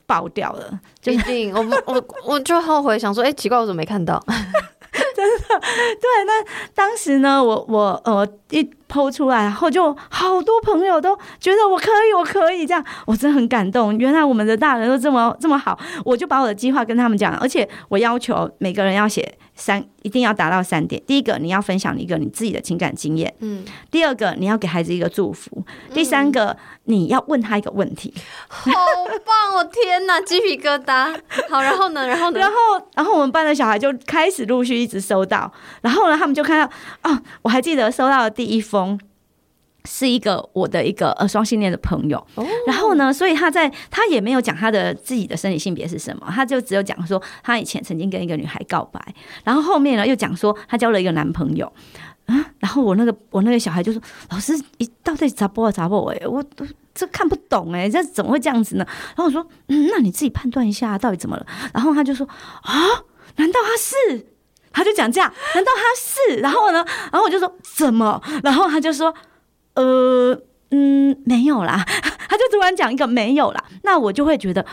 [0.07, 0.81] 爆掉了。
[1.01, 4.21] 就一定，我我我就后悔想说，哎、欸，奇怪，我怎么没看到？
[5.15, 5.45] 真的，
[6.01, 13.97] 对，那当时呢，我我呃一 PO 出来，然后就好多朋友都觉得我可以，我可以这样，我真的很感动。
[13.99, 19.37] 原来我们的大人都这么这么好，我就把我的计划跟他们讲，而且我要求每个人要写。
[19.59, 25.51] 三一定要达到三点：第一个，你要分享一个你自己的情感经验；嗯，第二个，你要给孩子一个祝福；
[25.95, 28.13] 第三个，你要问他一个问题。
[28.49, 28.71] 好
[29.25, 29.57] 棒！
[29.57, 31.19] 哦天哪，鸡皮疙瘩。
[31.49, 32.07] 好，然后呢？
[32.07, 32.37] 然后呢？
[32.39, 32.55] 然后，
[32.97, 36.71] 然后我们班的小孩就开始陆续一直收到，然后呢，他们就看到
[37.01, 38.76] 啊，我还记得收到的第一封。
[39.85, 42.27] 是一个我的一个呃双性恋的朋友，
[42.67, 49.01] 然后呢，所以他在他也没有讲他的自己的生理性别是什么，他就只有讲说他以前曾经跟一个女孩告白，
[49.45, 51.73] 然后后面呢又讲说他交了一个男朋友，
[52.27, 58.85] 啊，然后我那个我那个小孩就说老师，你到底咋播啊咋播哎，我都这看不懂哎，这怎么会这样子呢？
[59.15, 61.47] 然后我说嗯，那你自己判断一下到底怎么了？
[61.73, 62.27] 然后他就说
[62.63, 62.75] 啊，
[63.37, 64.27] 难道他是？
[64.77, 66.37] 他就讲这样，难道他是？
[66.41, 68.23] 然后呢，然后我就说怎么？
[68.45, 69.13] 然后他就说。
[69.75, 70.35] 呃
[70.71, 71.85] 嗯，没有啦，
[72.31, 74.65] 他就突然讲一个没有啦，那我就会觉得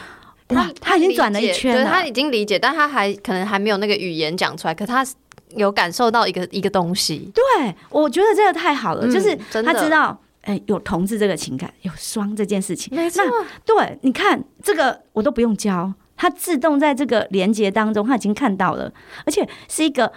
[0.51, 5.05] 哇，他已经转了一圈了，他已经理解，但他还可能还没有那个语言讲出来，可他
[5.57, 7.29] 有感受到一个一个东西。
[7.35, 13.21] 对，我觉得这个太好了，嗯、就是他知道，哎、欸，有同志这个情感，有双这件事情，没错。
[13.65, 15.91] 对，你看这个我都不用教，
[16.23, 18.91] 他自动在这个连接当中，他已经看到了，
[19.25, 20.11] 而且是一个。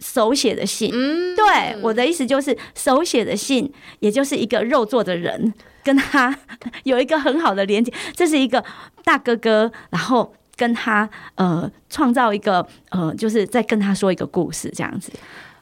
[0.00, 6.38] 手写的信，嗯，对，我的意思就是手写的信，也就是一个肉做的人跟他
[6.84, 8.64] 有一个很好的连接，这是一个
[9.02, 15.10] 大哥哥，然后跟他呃创造一个呃，就是在跟他说一个故事这样子。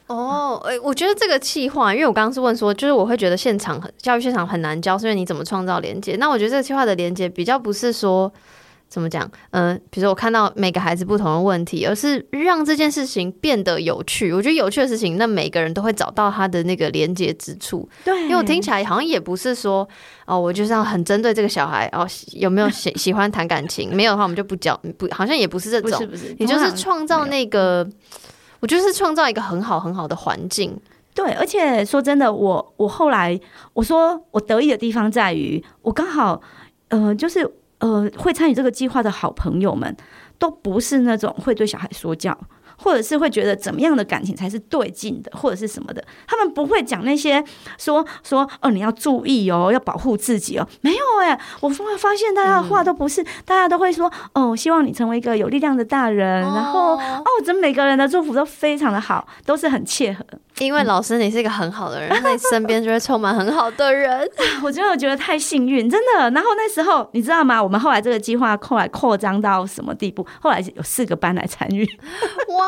[0.05, 6.15] 哦，诶，我觉得这个企划，因为我刚刚是问说，就是我会觉得现场教育现场很难教，所以你怎么创造连接？
[6.17, 8.31] 那我觉得这个企划的连接比较不是说。
[8.89, 9.29] 怎么讲？
[9.51, 14.31] 嗯、呃，比如说我看到每个孩子不同的问题，而是让这件事情变得有趣。
[14.31, 17.87] 我觉得有趣的事情，那每个人都会找到他的那个连接之处。
[18.05, 19.87] 对，因为我听起来好像也不是说
[20.25, 23.93] 哦，我就是要很针对这个小孩哦，有没有喜 喜欢谈感情？
[23.93, 24.79] 没有的话，我们就不教。
[24.97, 25.91] 不，好像也不是这种。
[25.91, 27.85] 不是不是，你就是创造那个，
[28.61, 30.79] 我就是创造一个很好很好的环境。
[31.13, 33.37] 对，而且说真的，我我后来
[33.73, 36.41] 我说我得意的地方在于，我刚好
[36.87, 37.51] 呃，就是。
[37.79, 39.95] 呃，会参与这个计划的好朋友们，
[40.39, 42.37] 都不是那种会对小孩说教，
[42.77, 46.03] 或者是会觉得怎么样的感情才是对劲的，或者是什么的。
[46.27, 47.43] 他们不会讲那些
[47.77, 50.67] 说说哦，你要注意哦，要保护自己哦。
[50.81, 56.45] 没有哎，我发发现大家的话都不是，嗯、大家都会说哦，希望你成为一个有力量的大人。
[56.45, 60.23] 哦、然后哦，怎么每个人的祝福都非常的好，都是很切合。
[60.59, 64.27] 因为老师，你是一个很好的人，那你身边就会充满很好的人。
[64.63, 66.31] 我真的觉得太幸运，真的。
[66.31, 67.61] 然后那时候你知道吗？
[67.61, 70.25] 我们后来这个计划后来扩张到什么地步？
[70.41, 71.87] 后来有四个班来参与。
[72.49, 72.66] 哇，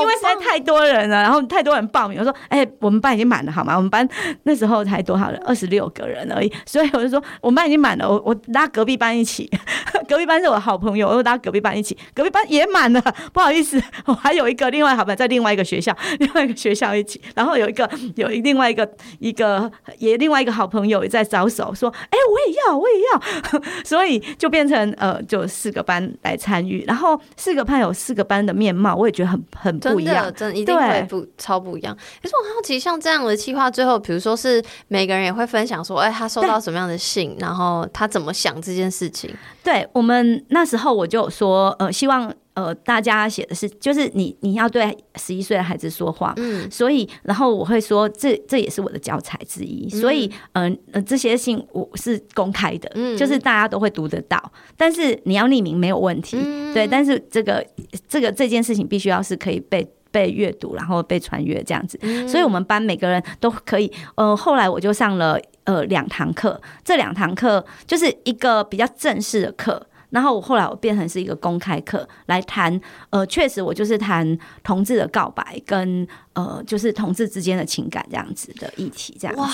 [0.00, 2.18] 因为实在太多人了，然后太多人报名。
[2.18, 3.76] 我说，哎、我们班已经满了，好吗？
[3.76, 4.06] 我们班
[4.44, 5.40] 那时候才多少人？
[5.44, 6.52] 二十六个人而已。
[6.66, 9.50] 所以我就说，我们班已经满了，我我拉隔壁班一起。
[10.08, 13.00] 隔壁班是我好朋友，我拉隔壁班一起，隔壁班也满了。
[13.32, 17.20] 不好意思，我还有一个另外好朋友在另外一个学校， 另外一个学校一起。
[17.34, 31.96] 然后有一个有另外一个一个也另外一个好朋友也在招手说，哎，我也要，我也要， 所以就变成呃，就四个班来参与，然后四个班有四个班的面貌，我也觉得很很不一样，真的，一定会不超不一样。
[32.22, 39.34] 可是我好奇，像这样的计划，最后比如说是每个人也会分享说，哎，他收到什么样的信，然后他怎么想这件事情。
[39.62, 42.32] 对，我们那时候我就说，呃，希望。
[42.54, 54.40] 呃，大家写的是，就是你你要对十一岁的孩子说话，嗯，所以然后我会说，这这也是我的教材之一，嗯、所以嗯这些信我是公开的，嗯，就是大家都会读得到，
[54.76, 57.66] 但是你要匿名没有问题，嗯、对，但是这个
[58.08, 69.84] 这个这件事情必须要是可以被被阅读，然后被传阅这样子，嗯、所以我们班每个人都可以，呃，后来我就上了呃两堂课，这两堂课就是一个比较正式的课。
[70.14, 79.36] 然后我后来我变成是一个公开课来谈，呃，确实我就是谈同志的告白跟呃，就是同志之间的情感这样子的议题，这样。
[79.36, 79.50] 哇，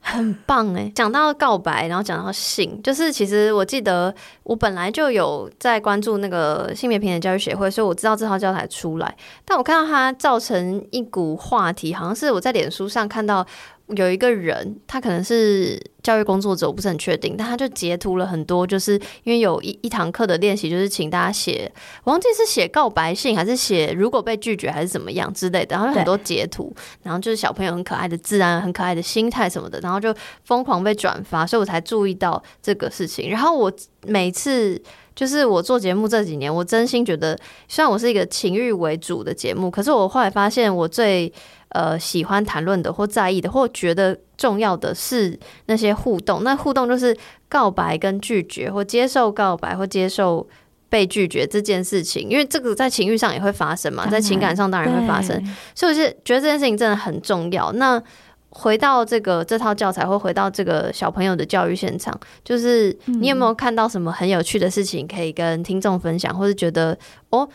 [0.00, 0.90] 很棒哎！
[0.92, 4.12] 讲到告白，然后讲到性，就是其实我记得
[4.42, 13.46] 我本来就有在关注那个性别平等教育协会，所以我知道这套教材出来，但我看到它造成一股话题，好像是我在脸书上看到
[13.88, 15.80] 有一个人，他可能是。
[16.02, 33.30] 教育工作者，我不是很确定，但他就截图了很多，就是因为有一一堂课的练习，就是请大家写，我忘记是写告白信还是写如果被拒绝还是怎么样之类的，然后有很多截图，然后就是小朋友很可爱的自然、很可爱的心态什么的，然后就疯狂被转发，所以我才注意到这个事情。
[33.30, 33.72] 然后我
[34.04, 34.82] 每次。
[35.14, 37.38] 就是我做节目这几年，我真心觉得，
[37.68, 41.30] 虽然我是一个情欲为主的节目，可是我后来发现，我最
[41.72, 46.42] 呃喜欢谈论的或在意的或觉得重要的是那些互动。
[46.42, 47.16] 那互动就是
[47.48, 50.48] 告白跟拒绝，或接受告白或接受
[50.88, 55.42] 被拒绝这件事情，因为这个在情欲上也会发生嘛，在情感上当然会发生，
[55.74, 57.72] 所以我是觉得这件事情真的很重要。
[57.72, 58.02] 那
[58.50, 62.12] 回到这个这套教材，或回到这个小朋友的教育现场，
[62.44, 66.98] 就是你有没有看到什么很有趣的事情可以跟听众分享，或是觉得
[67.30, 67.48] 哦，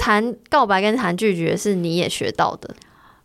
[0.00, 2.74] 谈告白跟谈拒绝是你也学到的，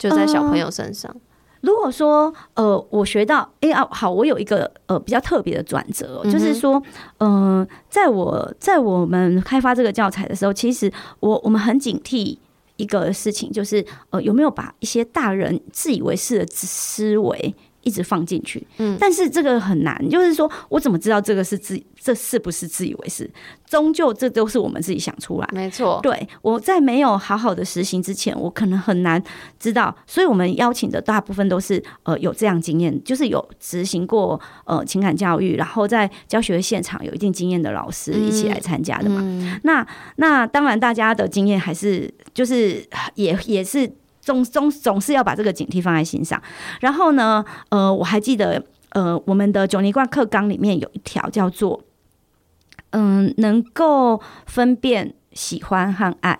[0.10, 1.10] 就在小朋友身上。
[1.12, 1.22] 呃、
[1.62, 6.82] 如果说呃，我学到哎啊，好，我有一个呃比较特别的转折，就是说，
[7.20, 10.92] 嗯、呃，在我在我们开发这个教材的时候，其实
[11.22, 12.38] 我我们很警惕。
[12.78, 17.54] 一个事情就是，呃，有没有把一些大人自以为是的思维
[17.84, 18.66] 一直放进去？
[18.78, 21.82] 嗯，但是这个很难，就是说我怎么知道这个是自？
[22.04, 23.30] 这是不是自以为是？
[23.66, 25.48] 终究这都是我们自己想出来。
[25.54, 29.24] 没错，对，我在没有好好的实行之前，我可能很难
[29.58, 29.96] 知道。
[30.06, 39.22] 所以我们邀请的大部分都是呃有这样经验，就是有执行过呃情感教育，然后在教学现场有一定经验的老师一起来参加的嘛。
[39.22, 43.90] 嗯嗯、那那当然，大家的经验还是就是也也是
[44.24, 46.42] 总总总是要把这个警惕放在心上。
[46.80, 51.82] 然后呢，呃，我还记得呃我们的九年贯课纲里面有一条叫做。
[52.96, 56.38] 嗯，能够分辨喜欢和爱，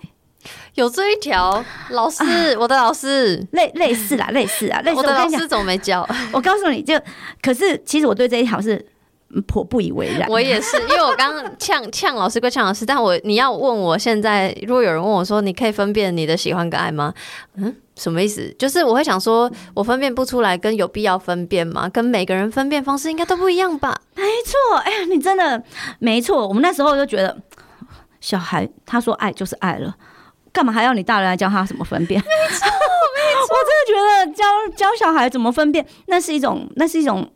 [0.74, 1.64] 有这一条。
[1.90, 4.96] 老师，啊、我的老师，类类似啦，类似啊，类似。
[4.96, 6.08] 我的老师怎么没教？
[6.32, 6.94] 我告诉你就，
[7.42, 8.86] 可是其实我对这一条是
[9.42, 10.28] 颇不以为然。
[10.30, 17.12] 我也是，因为我刚刚呛呛老师归呛老师，但我你要问我现在，如果有人问我说，你可以分辨你的喜欢跟爱吗？
[17.56, 17.74] 嗯。
[17.96, 18.52] 什么意思？
[18.58, 21.88] 就是我会想说，我分辨不出来，跟有必要分辨吗？
[21.88, 23.96] 跟每个人分辨方式应该都不一样吧？
[24.16, 25.62] 没错，哎呀，你真的
[26.00, 26.48] 没错。
[26.48, 27.36] 我们那时候就觉得，
[28.20, 29.94] 小孩他说爱就是爱了，
[30.52, 32.20] 干嘛还要你大人来教他怎么分辨？
[32.20, 33.54] 没错，没错。
[33.54, 34.44] 我真的觉得教
[34.76, 37.30] 教小孩怎么分辨，那是一种，那是一种，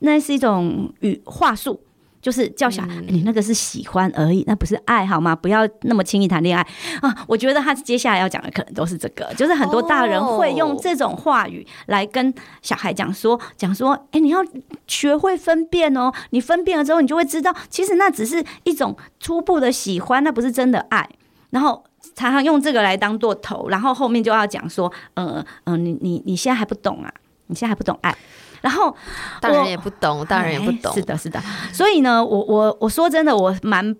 [0.00, 1.80] 那是一种语话术。
[2.22, 5.34] 就是叫小孩，你那个是喜欢而已，那不是爱，好吗？
[5.34, 6.62] 不要那么轻易谈恋爱
[7.00, 7.24] 啊！
[7.26, 14.44] 我觉得他接下来要讲的可能都是这个，就是很多大人会用这种话语来跟小孩讲说，讲说，哎，你要
[14.86, 21.08] 学会分辨哦，你分辨了之后，你就会知道，其实那只是一种初步的喜欢，那不是真的爱。
[21.48, 21.82] 然后
[22.14, 27.10] 常常用这个来当做头，然后后面就要讲说，嗯、呃、嗯、呃，你你你现在还不懂啊，
[27.46, 28.14] 你现在还不懂爱。
[28.60, 28.94] 然后
[29.40, 31.40] 大人也不懂，大人也不懂，是的，是的。
[31.72, 33.96] 所以呢，我我我说真的，我蛮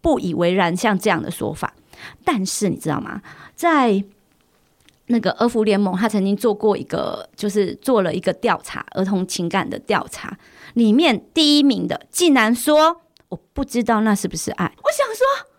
[0.00, 1.72] 不以为然，像这样的说法。
[2.24, 3.20] 但是你知道吗？
[3.54, 4.02] 在
[5.06, 10.38] 那个儿福联盟，他曾经做过一个，就是做了一个调查，儿童情感的调查，
[10.74, 13.00] 里面第一名的竟然说
[13.30, 15.50] ：“我不知道那是不是爱。”我想说，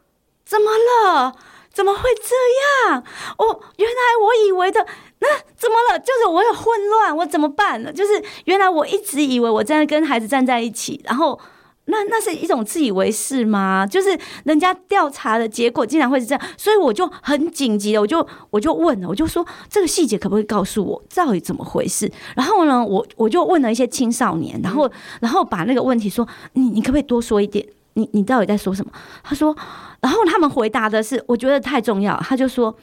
[0.45, 1.35] 怎么了？
[1.71, 3.03] 怎么会这样？
[3.37, 4.87] 哦，原来我以为的。
[5.21, 5.99] 那怎么了？
[5.99, 7.91] 就是我有混乱，我怎么办呢？
[7.91, 11.37] 就是原来我一直以为我在跟孩子站在一起，然后
[11.85, 13.85] 那那是一种自以为是吗？
[13.85, 22.09] 就是人家调查的结果竟然会是这样，所以我就很紧急的，我就我就问了，我就说这个细节可不可以告诉我到底怎么回事？
[22.37, 24.89] 然后呢，我我就问了一些青少年，然后
[25.19, 27.65] 然后把那个问题说，你你可不可以多说一点？
[27.95, 28.91] 你你到底在说什么？
[29.21, 29.53] 他说，
[29.99, 32.73] 然后他们回答的是，我觉得太重要，他就说，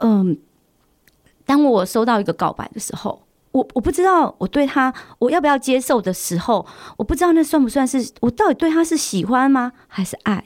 [0.00, 0.36] 嗯。
[1.46, 3.22] 当我收到一个告白的时候，
[3.52, 6.66] 我我不知道我对他我要不要接受的时候，
[6.98, 9.72] 我不知道那算不算是我到底对他是喜欢吗？
[9.86, 10.44] 还是爱？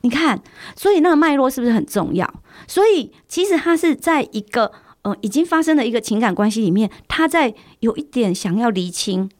[0.00, 0.42] 你看，
[0.74, 2.32] 所以那个脉络是不是很重要？
[2.66, 9.30] 所以其实他是在一个呃已经发生的一个情感关系里面，他在有一点想要厘清。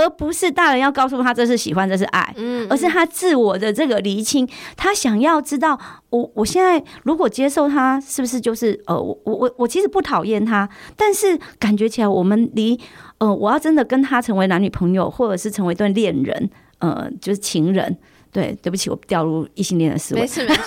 [0.00, 5.78] 而不是大人要告诉他这是喜欢，这是爱，嗯，而是他自我的这个厘清，他想要知道
[6.08, 12.78] 我我现在如果接受他，是不是就是呃，我我我其实不讨厌他，但是感觉起来我们离
[13.18, 17.98] 呃，我要真的跟他成为男女朋友，或者是成为一段恋人，呃，就是情人，
[18.32, 20.62] 对，对不起，我掉入异性恋的思维，没事没事。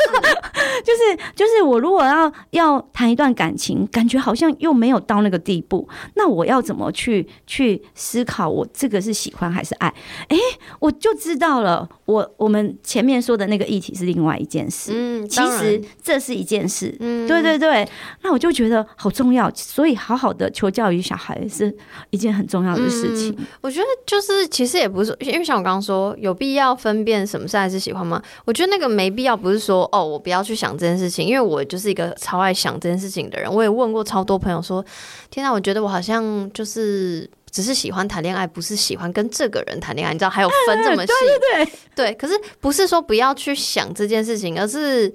[0.83, 9.87] 就是就是我如果要要谈一段感情，感觉好像又没有到那个地步，那我要怎么去去思考我这个是喜欢还是爱？
[10.27, 10.41] 哎、欸，
[10.79, 11.87] 我就知道了。
[12.05, 17.87] 我我们前面说的那个议题是另外一件事，嗯，其实这是一件事，嗯，对对对。
[18.21, 21.73] 那我就觉得好重要，所以好好的求教于小孩是
[22.09, 23.33] 一件很重要的事情。
[23.37, 28.21] 嗯、我觉得就是其实也不是，因为像我刚刚说，有必要分辨什么是爱是喜欢吗？
[28.45, 33.53] 我觉得那个没必要，不是说哦，我不要去想这件事情，因为我就是一个超爱想这件事情的人。
[33.53, 34.83] 我也问过超多朋友说，
[35.29, 37.29] 天哪，我觉得我好像就是。
[37.53, 40.11] 只是喜欢谈恋爱，不是喜欢跟这个人谈恋爱。
[40.11, 41.13] 你知道还有分这么细？
[41.19, 42.13] 对对对，对。
[42.15, 45.07] 可是不是说不要去想这件事情，而是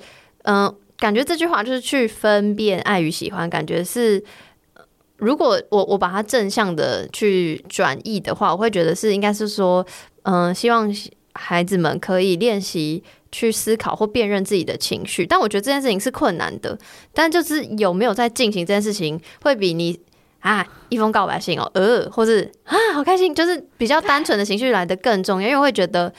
[0.44, 3.50] 嗯、呃，感觉这句话就是去分辨爱与喜欢。
[3.50, 4.22] 感觉是，
[5.16, 9.84] 如果我我把它正向的去转译的话，我会觉得是应该是说，
[10.22, 10.88] 嗯、呃，希望
[11.34, 13.02] 孩子们可以练习
[13.32, 15.26] 去思考或辨认自己的情绪。
[15.26, 16.78] 但我觉得这件事情是困难的，
[17.12, 20.00] 但就是有没有在进行这件事情，会比你。
[20.40, 25.48] 啊，一封告白信哦，呃，或是啊，好开心，就是比较单纯的情绪来得更重要。
[25.48, 26.10] 因为我会觉得，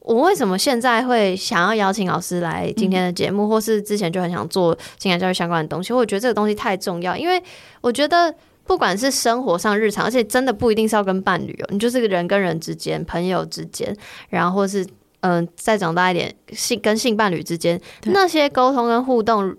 [0.00, 5.92] 我为什么现在会想要邀请老师来今天的节目，或是之前就很想做情感教育相关的东西。
[5.92, 7.40] 我觉得这个东西太重要，因为
[7.80, 8.34] 我觉得
[8.64, 13.96] 不管是生活上日常，而且真的不一定是要跟伴侣哦，你就是个人跟人之间、朋友之间，
[14.28, 14.84] 然后或是
[15.22, 19.56] 嗯、呃，再长大一点性跟性伴侣之间那些沟通跟互动。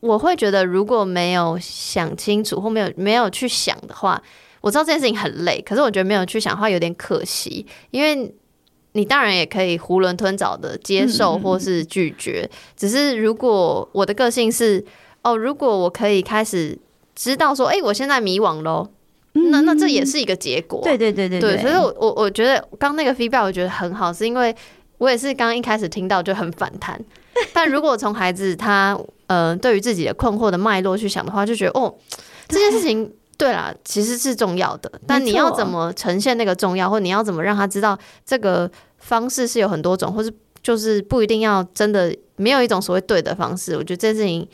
[0.00, 4.22] 我会觉得，如果没有想清楚或没有没有去想的话，
[4.60, 8.34] 我知道这件事情很累，可是我觉得没有去想的话有点可惜，因为
[8.92, 12.46] 你当然也可以囫囵吞枣的接受或是拒绝，
[12.76, 14.84] 只是如果我的个性是
[15.22, 16.78] 哦，如果我可以开始
[17.14, 18.90] 知道说，哎，我现在迷惘咯，
[19.32, 24.54] 那那这也是一个结果，对对对对对，所以我我我觉得刚那个 feedback 我觉得很好，是因为
[24.98, 27.00] 我也是刚一开始听到就很反弹，
[27.52, 28.98] 但如果从孩子他。
[29.26, 31.92] 呃，对于自己的困惑的脉络去想的话，就觉得哦，
[32.46, 34.92] 这件事情对啦，其实是重要的。
[35.06, 40.30] 但你要怎么呈现那个重要，或你要怎么让他知道这个方式是有很多种，或是
[40.62, 43.74] 就是不一定要真的没有一种所谓对的方式。
[43.78, 44.46] 我觉得这件事情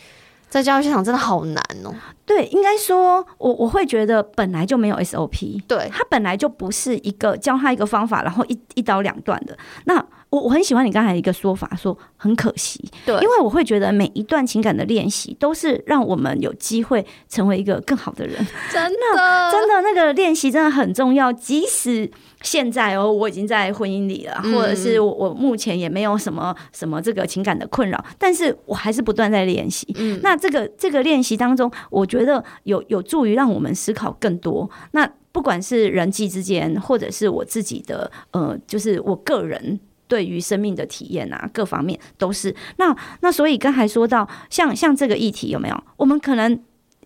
[0.49, 1.93] 在教育现场真的好难哦。
[2.25, 9.59] 对，应该说，我我会觉得本来就没有 SOP，对，他本来就不是一个教他一个方法，然后一一刀两断的。
[9.87, 18.37] 那我我很喜欢你刚才一个说法，说很可惜，对，因为我会觉得每一段情感的练习都是让我们有机会成为一个更好的人，
[18.73, 21.33] 真的，真的那个练习真的很重要。
[21.33, 22.09] 即使
[22.43, 29.93] 现在哦，我已经在婚姻里了，或者是我我目前也没有什么什么这个情感的困扰，但是我还是不断在练习。
[29.99, 34.71] 嗯，那这个这个练习当中，我觉得有有助于让我们思考更多。
[34.93, 39.81] 那不管是人际之间，或者是我自己的呃，就是我个人。
[40.11, 45.85] 对于生命的体验啊，各方面都是那那，所以刚才说到像像这个议题有没有？
[45.97, 46.61] 我们可能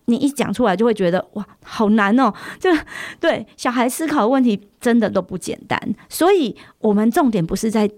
[0.05, 2.33] 你一讲出来就会觉得哇，好难哦！
[2.59, 2.71] 就
[3.19, 5.79] 对小孩思考的问题真的都不简单，
[6.09, 7.89] 所以我们重点不是在。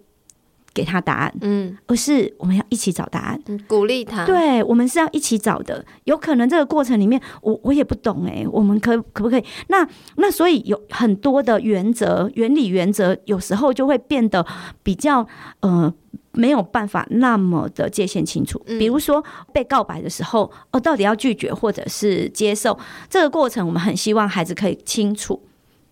[0.78, 4.28] 给他答案，嗯，而是我们要一起找答案，嗯、鼓励他。
[4.28, 5.84] 对，我们是要一起找的。
[6.03, 9.43] 有可能这个过程里面，我我也不懂哎、欸，我们可可不可以？
[9.69, 14.45] 那那所以有很多的原则、原理、原则，有时候就会变得
[14.84, 15.28] 比较
[15.61, 15.91] 呃
[16.34, 18.59] 没有办法那么的界限清楚。
[18.80, 22.78] 比如说被告白的时候，哦，到底要拒绝或者是接受
[23.09, 25.41] 这个过程，我们很希望孩子可以清楚。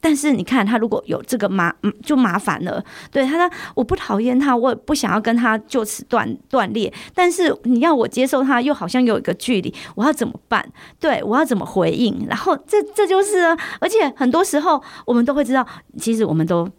[0.05, 2.83] 但是你看，他如果有这个麻，就麻烦了。
[3.11, 6.93] 对他说：“我不讨厌他，我也不想要跟他就此断断裂。
[7.15, 10.63] 但是你要我接受他，又好像有一个距离，我要怎么办？
[10.99, 12.27] 对，我要怎么回应？
[12.29, 15.65] 然后这这就是，而且很多时候我们都会知道，
[15.97, 16.69] 其实我们都。”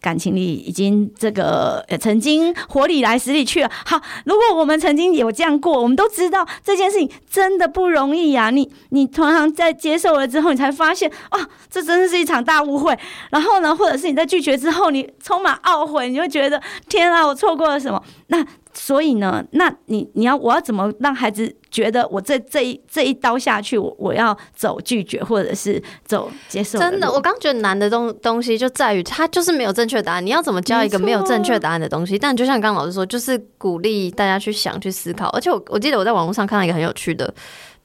[0.00, 3.70] 感情里已经这个，曾经活里来，死里去了。
[3.84, 11.38] 好，如果我们曾经有这样过，我们都知道这件事情真的不容易呀、你你通常在接受了之后，你才发现啊，
[11.70, 12.98] 这真的是一场大误会。
[13.30, 18.02] 然后呢，或者是你在拒绝之后，你充满懊悔，你就觉得天啊，我错过了什么？
[18.28, 18.46] 那。
[18.74, 26.78] 所以呢，那你你要我要怎么让孩子觉得我这这一这一刀下去，我我要走拒绝或者是走接受？
[26.78, 30.24] 真的，我刚觉得难的东东西就在于他就是没有正确答案。
[30.24, 32.18] 你要怎么教一个没有正确答案的东西？
[32.18, 35.28] 但就像刚刚老师说，就是鼓励大家去想去思考。
[35.28, 37.32] 而且我我记得我在网络上看到一个很有趣的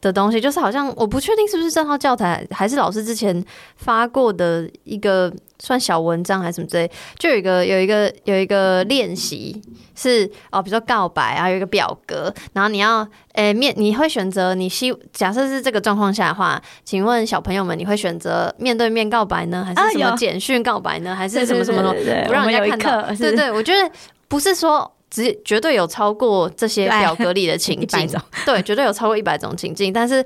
[0.08, 3.44] 的东西，就是好像我不确定是不是这套教材还是老师之前
[3.76, 5.32] 发过的一个。
[5.60, 6.88] 算小文章还是什么之类，
[7.18, 9.60] 就有一个有一个有一个练习
[9.96, 13.00] 是哦，比如说告白啊，有一个表格，然后你要
[13.34, 23.16] 诶、欸、面，你会选择你希假设是这个状况下的话，请问小朋友们，你会选择面对面告白呢，还是什么简讯告白呢，还是什么什么什么不让人家看到？
[23.16, 23.92] 对对，我觉得
[24.28, 28.10] 不是说只绝对有超过这些表格里的情 境，
[28.46, 30.24] 对，绝对有超过一百种情境，但是。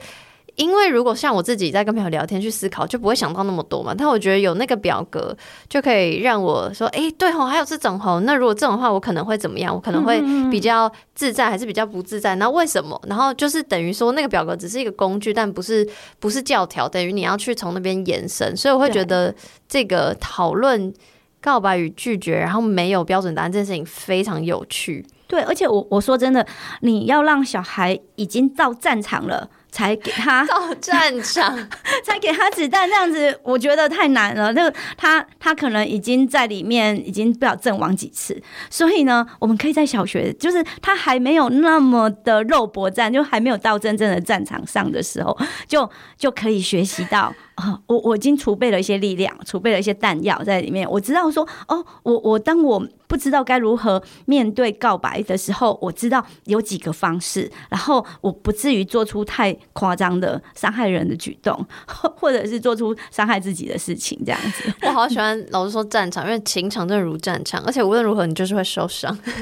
[0.58, 3.96] 因为如果像我自己在跟朋友聊天去思考，就不会想到那么多嘛。
[3.98, 5.36] 但我觉得有那个表格
[5.70, 8.20] 就可以让我说，哎，对吼，还有这种吼。
[8.20, 9.74] 那如果这种话，我可能会怎么样？
[9.74, 10.22] 我可能会
[10.52, 12.36] 比较自在，还是比较不自在？
[12.36, 13.02] 那为什么？
[13.08, 15.88] 然后就是等于说，那个表格只是一个工具，但不是
[16.20, 18.56] 不是教条，等于你要去从那边延伸。
[18.56, 19.34] 所以我会觉得
[19.70, 20.94] 这个讨论
[21.42, 25.06] 告白与拒绝，然后没有标准答案这件事情非常有趣。
[25.28, 26.46] 对，而且我我说真的，
[26.82, 29.50] 你要让小孩已经到战场了。
[29.72, 31.58] 才给他 到战场，
[32.04, 34.52] 才给他子弹，这样子我觉得太难了。
[34.52, 38.38] 那个他他可能已经在里面已经不知道阵亡几次，
[38.70, 47.34] 所以呢，我们可以在小学，就是他还没有那么的肉搏战，就还没有到真正的战场上的时候，就就可以学习到。
[47.88, 50.90] 我我已经储备了一些力量，储备了一些弹药在里面。
[50.90, 61.66] 我知道说，哦，我我当我不知道该如何面对告白的时候，我知道有几个方式，然后我不至于做出太夸张的伤害人的举动，
[62.16, 64.18] 或者是做出伤害自己的事情。
[64.26, 69.16] 这样子，我好喜欢老师说战场，因为情场真的如战场，而且无论如何你就是会受伤。
[69.24, 69.34] 对，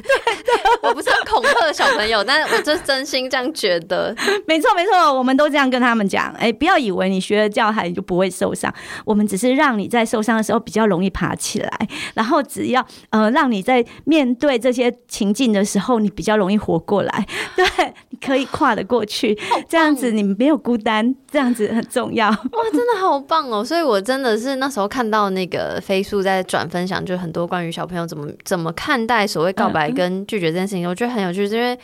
[0.82, 4.16] 我不是很恐吓小朋友，但是我就是真心这样觉得。
[4.48, 6.34] 没错没错，我们都这样跟他们讲。
[6.38, 8.74] 哎，不要以为你学了教孩就不会受伤，
[9.05, 19.38] 我们只是让你在受伤的时候比较容易爬起来，然后只要呃让你在面对这些情境的时候，你比较容易活过来， 对，你可以跨得过去，
[19.68, 22.28] 这样子你没有孤单，这样子很重要。
[22.32, 22.36] 哇，
[22.74, 23.64] 真的好棒哦！
[23.64, 31.78] 所以我真的是那时候看到那个飞速在转分享，就很多关于小朋友怎么怎么看待所谓告白跟拒绝这件事情，我觉得很有趣，因为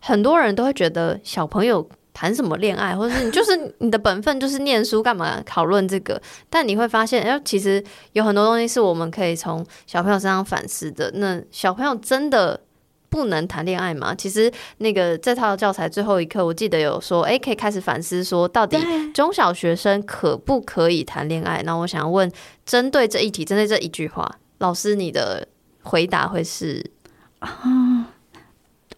[0.00, 1.88] 很多人都会觉得小朋友。
[2.18, 6.20] 谈什么恋爱， 或者是你就是你的本分就是念书，干嘛讨论这个？
[6.50, 7.82] 但你会发现，哎，其实
[8.14, 11.12] 有很多东西是我们可以从小朋友身上反思的。
[11.14, 12.60] 那小朋友真的
[13.08, 14.12] 不能谈恋爱吗？
[14.16, 18.76] 其实那个这套教材最后一课，我记得有说，哎，可以开始反思说，到底
[19.14, 21.62] 中小学生可不可以谈恋爱？
[21.64, 22.28] 那我想要问，
[22.66, 25.46] 针对这一题，针对这一句话，老师你的
[25.82, 26.84] 回答会是？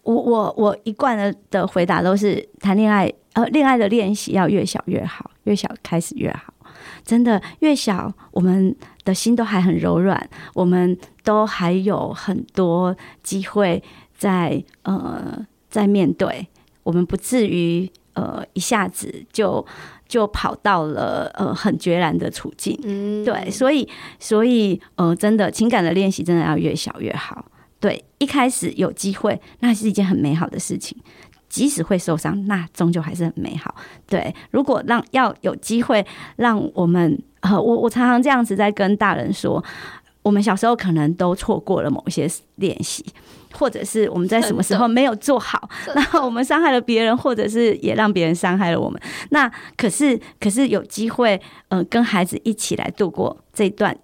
[0.02, 6.52] 我我我一贯的的回答都是谈恋爱，呃，恋爱的练习要越小越好，越小开始越好。
[7.04, 8.74] 真的，越小我们
[9.04, 13.82] 的心都还很柔软，我们都还有很多机会
[14.16, 16.46] 在呃在面对，
[16.82, 19.64] 我们不至于呃一下子就
[20.08, 22.78] 就跑到了呃很决然的处境。
[22.84, 23.86] 嗯，对，所以
[24.18, 27.44] 所以呃，真的情感的练习真的要越小越好。
[27.80, 30.96] 对，一开始有机会，那是一件很美好的事情。
[31.48, 33.74] 即使会受伤，那终究还是很美好。
[34.06, 36.06] 对，如果让要有机会，
[36.36, 39.64] 让我们呃，我我常常这样子在跟大人说，
[40.22, 43.04] 我们小时候可能都错过了某些练习，
[43.52, 49.00] 或者是我们在什么时候没有做好， 然后我们伤害了别人，或者是也让别人伤害了我们。
[49.30, 53.96] 那可是可是有机会，呃，跟孩子一起来度过这一段。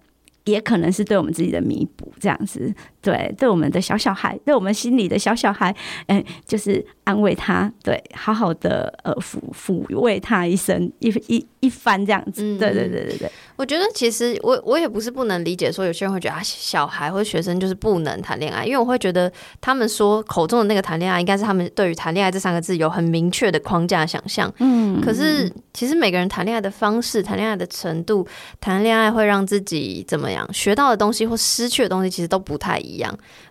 [0.43, 2.73] 也可能是对我们自己的弥补，这样子，
[3.07, 5.73] 对，对我们的小小孩，对我们心里的小小孩，
[6.07, 13.31] 嗯，就是安慰他，对，好好的呃抚抚慰他一生，一一一番这样子，对对对对对。
[13.55, 19.31] 我觉得其实我我也不是不能理解，说有些人会觉得啊，小孩或者学生就是不能谈恋爱，因为我会觉得
[19.61, 24.53] 他们说口中的那个谈恋爱，应该是他们对于谈恋爱这三个字有很明确的框架想象。
[24.59, 28.27] 嗯，可是其实每个人谈恋爱的方式、谈恋爱的程度、
[28.59, 30.45] 谈恋爱会让自己怎么样？
[30.53, 32.96] 学到的东西或失去的东西其实都不太一样，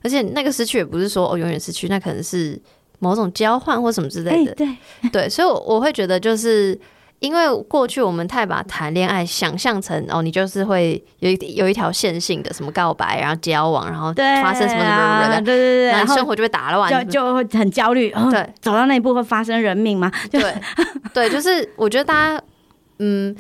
[0.03, 2.61] 而且那个失去也不是说哦永远失去，那可能是
[2.99, 4.55] 某种交换或什么之类的。
[4.55, 4.77] 对
[5.13, 6.79] 对，所以我我会觉得，就是
[7.21, 18.11] 因为过去我们太把谈恋爱想象成哦，你就是会有一有一条线性的什么告白，然后交往，然后发生什么什么的，对对对，然后生活就被打乱，就就会很焦虑。
[18.31, 20.11] 对，走到那一步会发生人命吗？
[20.31, 20.55] 对
[21.15, 22.43] 对，就是我觉得大家
[22.99, 23.35] 嗯。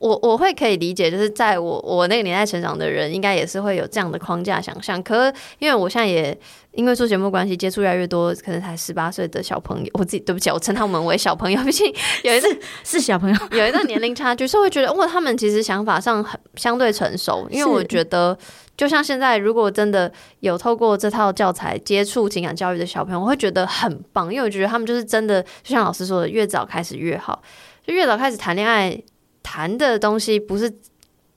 [0.00, 5.00] 我我会可以理解，就是在我我那个年代成长的人，应该也是会有这样的框架想象。
[5.02, 6.36] 可是因为我现在也
[6.72, 11.94] 因为做节目关系，接触越来越多，可能才十八岁的小朋友，我自己对不起，我称他们为小朋友，毕竟
[12.24, 12.48] 有一次
[12.82, 17.46] 是，是小朋友，有一段年龄差距，所以会觉得哇，他们其实想法上很相对成熟。
[17.50, 18.36] 因为我觉得，
[18.78, 27.42] 就像现在，如果真的有透过这套教材接触情感教育的小朋友，我会觉得很棒，因为我觉得他们就是真的，就像老师说的，越早开始越好，
[27.86, 28.98] 就越早开始谈恋爱。
[29.42, 30.72] 谈的东西不是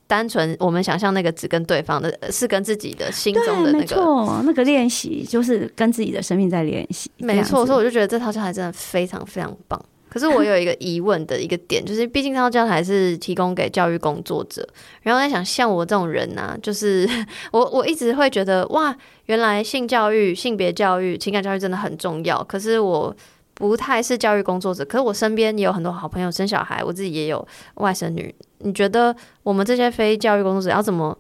[0.08, 3.80] 单纯我们想象那个只跟对方的，是跟自己的心中的那个。
[3.80, 7.10] 没错，那个练习就是跟自己的生命在练习。
[7.18, 9.84] 没错，所以我就觉得这套教材真的非常非常棒。
[10.10, 14.68] 可是我有一个疑问的一个点，就是毕竟这套教材是提供给教育工作者，
[15.02, 17.10] 然后在想，像我这种人呢、啊，就是
[17.52, 18.96] 我我一直会觉得，哇，
[19.26, 22.44] 原来性教育、性别教育、情感教育真的很重要。
[22.44, 23.16] 可是我
[23.54, 28.34] 不太是教育工作者，可是我身边也有很多好朋友生小孩，我自己也有外甥女。
[28.60, 31.18] 你觉得我们这些非教育工作者要怎么？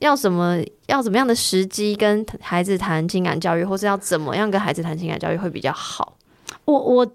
[0.00, 0.62] 要什么？
[0.88, 6.18] 要怎么样的时机跟孩子谈情感教育，或是要怎么样跟孩子谈情感教育会比较好？
[6.66, 7.06] 我我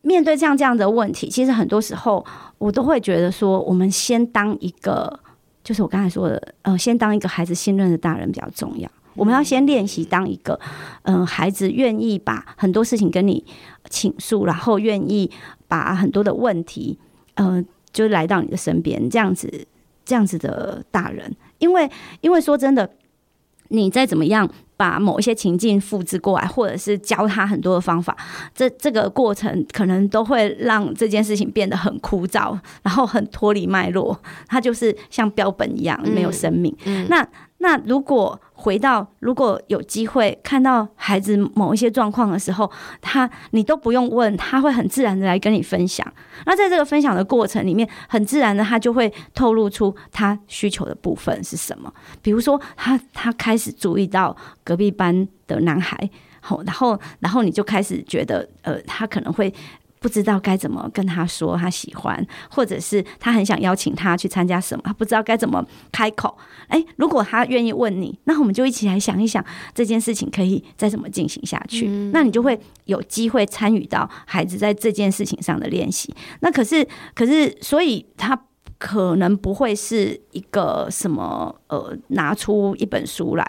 [0.00, 2.24] 面对这样这样的问题，其实很多时候
[2.56, 5.20] 我都会觉得说，我们先当一个，
[5.62, 8.90] 就是我刚才说的，呃，先当一个孩子信任的大人比较重要。
[9.14, 10.58] 我们要先练习当一个，
[11.02, 13.44] 嗯、呃，孩子愿意把很多事情跟你
[13.88, 15.30] 倾诉，然后愿意
[15.68, 16.98] 把很多的问题，
[17.34, 19.66] 呃，就来到你的身边，这样子，
[20.04, 21.34] 这样子的大人。
[21.58, 21.90] 因为，
[22.20, 22.90] 因为说真的，
[23.68, 28.16] 你再怎么样把某一些情境复制过来，或者是教他很多的方法，
[28.54, 36.74] 这这个过程可能都会让这件事情变得很枯燥，然后很脱离脉络，它就是像标本一样没有生命。
[36.84, 37.28] 嗯嗯、那
[37.60, 38.38] 那如果。
[38.62, 46.06] 回到，如果有机会看到孩子某一些状况的时候，他你都不用问，他会很自然的来跟你分享。
[46.44, 51.90] 那在这个分享的过程里面，很自然的他就会透露出他需求的部分是什么。
[52.20, 55.96] 比如说，他他开始注意到隔壁班的男孩，
[56.42, 59.50] 好，然后然后你就开始觉得，呃，他可能会。
[60.00, 66.36] 不知道该怎么跟他说他喜欢，或者是他很想邀请他去参加什么，他不知道该怎么开口。
[66.68, 69.44] 诶，如果他愿意问你，那我们就一起来想一想
[69.74, 71.86] 这件事情可以再怎么进行下去。
[71.86, 72.10] 嗯。
[72.12, 76.14] 那你就会有机会参与到孩子在这件事情上的练习。
[76.40, 78.40] 那可是，可是，所以他
[78.78, 83.46] 可能不会是一个什么呃，拿出一本书来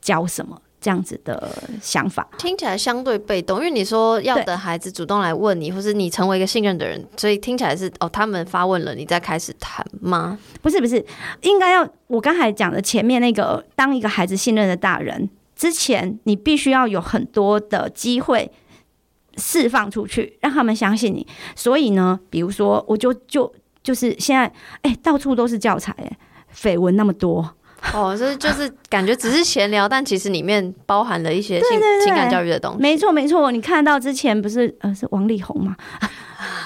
[0.00, 0.60] 教什么。
[0.82, 10.36] 这样子的想法听起来相对被动，因为你说要等孩子主动来问你，或是你成为一个信任的人，所以听起来是哦，他们发问了，你再开始谈吗？
[10.60, 11.04] 不是，不是，
[11.42, 18.50] 应该要我刚才讲的前面那个，当一个孩子信任的大人之前，你必须要有很多的机会
[19.36, 21.24] 释放出去，让他们相信你。
[21.54, 23.52] 所以呢，比如说，我就就
[23.84, 24.46] 就是现在，
[24.82, 26.18] 哎、欸，到处都是教材，哎，
[26.52, 27.54] 绯闻那么多。
[27.92, 32.78] 哦，这就是感觉只是闲聊，但其实里面包含了一些情情感教育的东西。
[32.80, 33.50] 没错，没错。
[33.50, 35.76] 你看到之前不是呃是王力宏吗？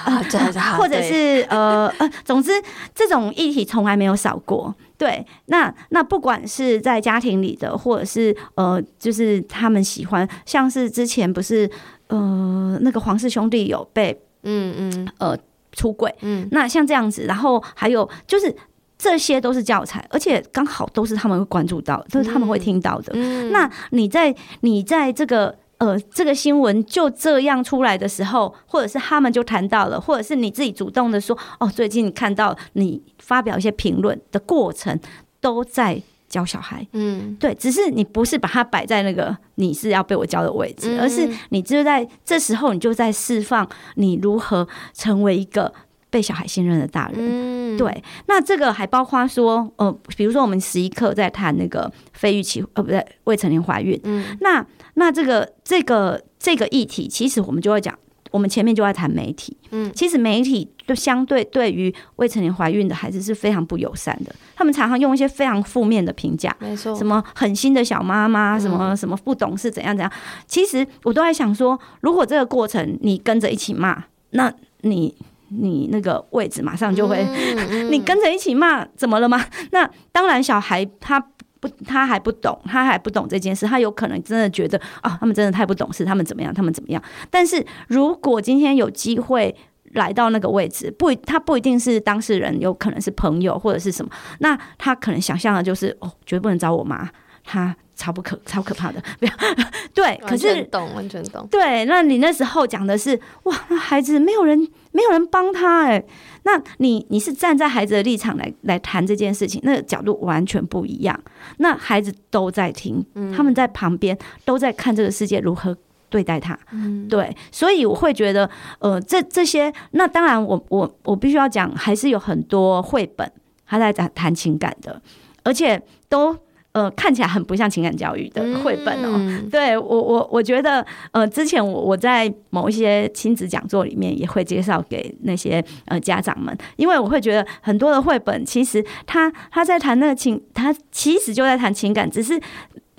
[0.05, 0.39] 啊， 对，
[0.77, 2.51] 或者是呃呃，总之
[2.93, 4.73] 这种议题从来没有少过。
[4.97, 11.69] 对，那那不管是在家庭里的，或者是呃，就是他们喜欢，像是之前不是
[12.07, 15.37] 呃那个黄氏兄弟有被嗯嗯呃
[15.71, 18.55] 出轨，嗯，那像这样子，然后还有就是。
[18.97, 23.11] 这些都是教材，而且刚好都是他们会关注到，都是他们会听到的。
[23.13, 34.99] 嗯，那你在你在这个呃这个新闻就这样出来的时候，或者是他们就谈到了，或者是你自己主动的说，哦，最近你看到你发表一些评论的过程，
[35.39, 36.85] 都在教小孩。
[36.93, 45.71] 嗯，对，只是你不是把它摆在那个你是要被我教的位置，而是你就在这时候，你就在释放你如何成为一个。
[46.17, 54.65] 被小孩信任的大人，嗯，对，那这个还包括说，呃，比如说我们十一课在谈那个非预期，呃，不对，未成年怀孕，嗯，那
[54.95, 57.95] 那这个这个这个议题，其实我们就会讲，
[58.31, 70.11] 我们前面就在谈媒体，嗯，其实媒体就相对对于未成年怀孕的孩子是非常不友善的，他们常常用一些非常负面的评价，没错，什么狠心的小妈妈，什么什么不懂事，怎样怎样，
[70.47, 74.51] 其实我都在想说，如果这个过程你跟着一起骂，那
[74.81, 75.15] 你。
[75.49, 77.25] 你那个位置马上就会，
[77.89, 79.43] 你跟着一起骂，怎么了吗？
[79.71, 81.19] 那当然，小孩他
[81.59, 87.01] 不，他还不懂，他还不懂这件事，他有可能真的觉得啊，他们真的太不懂事，他们怎么样，他们怎么样？
[87.29, 89.55] 但是如果今天有机会
[89.93, 97.09] 来到那个位置，不，他不一定是当事人，有可能是朋友或者是什么，那他可能想象的就是哦，绝对不能找我妈，
[97.43, 97.75] 他。
[97.97, 99.31] 超不可超可怕的， 不要
[99.93, 101.45] 对，可是懂完全懂。
[101.49, 104.57] 对，那你那时候讲的是哇，那孩子没有人
[104.91, 106.01] 没有人帮他哎，
[106.43, 111.19] 那你你是站在孩子的立场来来谈这件事情，那个角度完全不一样。
[111.57, 113.03] 那孩子都在听，
[113.35, 115.75] 他们在旁边都在看这个世界如何
[116.09, 116.57] 对待他。
[116.71, 123.29] 嗯，对，所以我会觉得呃，这这些那当然我我我必须要讲，还是有很多绘本
[123.65, 125.01] 他在讲谈情感的，
[125.43, 126.37] 而且都。
[126.77, 129.13] 呃，看起来很不像情感教育的绘本哦。
[129.15, 142.39] 嗯、 对我，我我觉得，呃，之前我我在某一些亲子讲座里面也会介绍给那些呃家长们，因为我会觉得很多的绘本其实他他在谈那个情，他其实就在谈情感，只是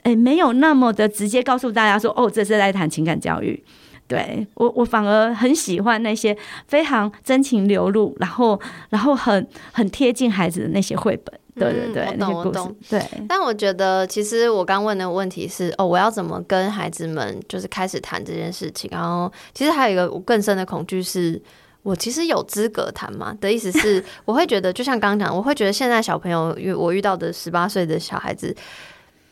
[0.02, 3.62] 诶没有那么的直接告诉大家说，哦，这是在谈情感教育。
[4.08, 8.58] 对我，我反而很喜欢那些非常真情流露，然后
[8.88, 11.38] 然后很很贴近孩子的那些绘本。
[11.58, 12.76] 对对对，嗯、我懂我懂。
[12.88, 18.88] 对，但我觉得其实我刚问的问题是哦，我要怎么跟孩子们就是开始谈这件事情？
[18.92, 21.40] 然后其实还有一个更深的恐惧是，
[21.82, 23.36] 我其实有资格谈吗？
[23.40, 28.54] 的意思是，我会觉得就像刚刚讲，我会觉得现在小朋友，因为我遇到的十八岁的小孩子，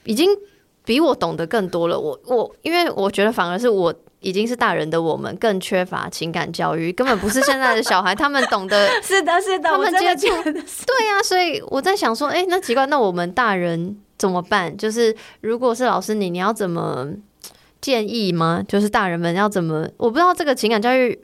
[0.05, 0.31] 已经
[0.85, 1.99] 比我懂得更多了。
[1.99, 3.95] 我我因为我觉得反而是我。
[4.27, 14.77] 已经是大人的我们更缺乏情感教育，根本不是现在的小孩，他们懂得 是的，是的，他们接触对呀、啊，所以我在想说，哎、欸，那奇怪，那我们大人怎么办？
[14.77, 17.07] 就是如果是老师你，你要怎么
[17.81, 18.65] 建议吗？
[18.67, 19.89] 就是大人们要怎么？
[19.97, 21.17] 我不知道这个情感教育。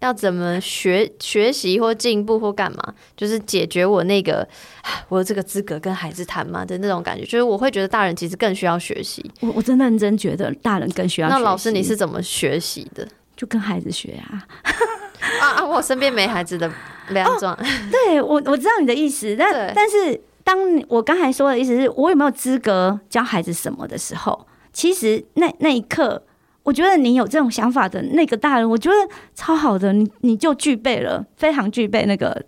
[0.00, 2.94] 要怎么学学习或进步或干嘛？
[3.16, 4.46] 就是解决我那个
[5.08, 7.24] 我有这个资格跟孩子谈吗的那种感觉？
[7.24, 9.24] 就是我会觉得大人其实更需要学习。
[9.40, 11.28] 我我真的认真觉得大人更需要。
[11.28, 13.06] 那老师你是怎么学习的？
[13.36, 14.44] 就跟孩子学啊！
[15.40, 15.64] 啊啊！
[15.64, 16.70] 我身边没孩子的
[17.10, 17.56] 梁壮。
[17.90, 26.22] 对我我知道你的意思，但但是当我刚才说的意思是我有没有资格教孩子什么的时候，其实那那一刻。
[26.62, 28.96] 我觉得你有这种想法的那个大人，我觉得
[29.34, 32.44] 超好的，你你就具备了，非常具备那个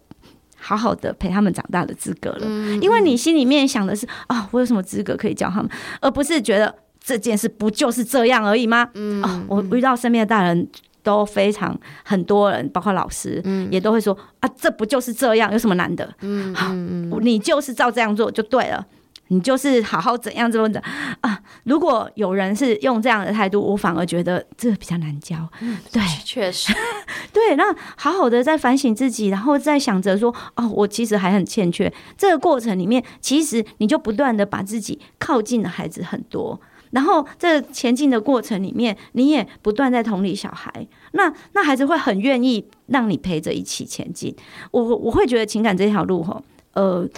[0.59, 2.41] 好好的陪他们长大的资格了。
[2.43, 2.83] 嗯嗯。
[2.83, 8.89] 因为你心里面想的是啊、哦，我有什么资格可以教他们，而不是觉得这件事不就是这样而已吗？
[8.95, 10.69] 嗯，嗯，哦，我遇到身边的大人
[11.03, 16.09] 都非常很多人，包括老师，嗯，也都会说啊，这不就是这样，有什么难的？
[16.21, 16.73] 嗯，好，
[17.21, 18.87] 你就是照这样做就对了。
[19.33, 20.79] 你就是好好怎样怎么的
[21.23, 21.41] 啊！
[21.65, 25.49] 如果有人是用这样的态度，我反而觉得这个比较难教。
[25.61, 26.71] 嗯，对，确实，
[27.33, 27.57] 对。
[27.57, 31.91] 那好好的在反省自己，然后再想着说，哦，我其实还很欠缺。
[32.19, 36.61] 这个过程里面，其实你就不断的把自己靠近了孩子很多，
[36.91, 40.87] 然后这前进的过程里面，你也不断在同理小孩。
[41.13, 44.37] 那那孩子会很愿意让你陪着一起前进。
[44.73, 47.09] 我我会觉得情感这条路，吼，呃。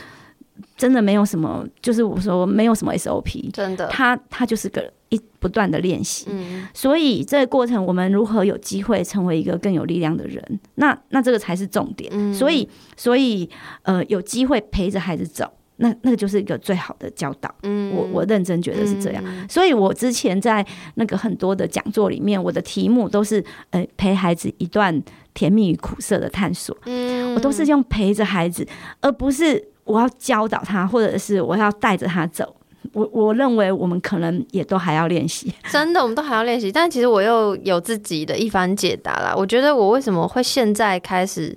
[0.76, 13.48] 真的没有什么，就是我说没有什么 SOP，真的，他他就是个一不断的练习，嗯，所以这个过程我们如何有机会成为一个更有力量的人，那那这个才是重点，嗯，所以所以
[13.82, 25.02] 呃有机会陪着孩子走，那那个就是一个最好的教导，嗯，我我认真觉得是这样，嗯，所以我之前在那个很多的讲座里面，我的题目都是呃陪孩子一段
[25.34, 28.66] 甜蜜与苦涩的探索，嗯，我都是用陪着孩子，
[29.00, 29.73] 而不是。
[29.84, 32.56] 我要教导他，或者是我要带着他走。
[32.92, 35.52] 我我认为我们可能也都还要练习。
[35.70, 36.70] 真的，我们都还要练习。
[36.70, 39.34] 但其实我又有自己的一番解答啦。
[39.34, 41.56] 我觉得我为什么会现在开始，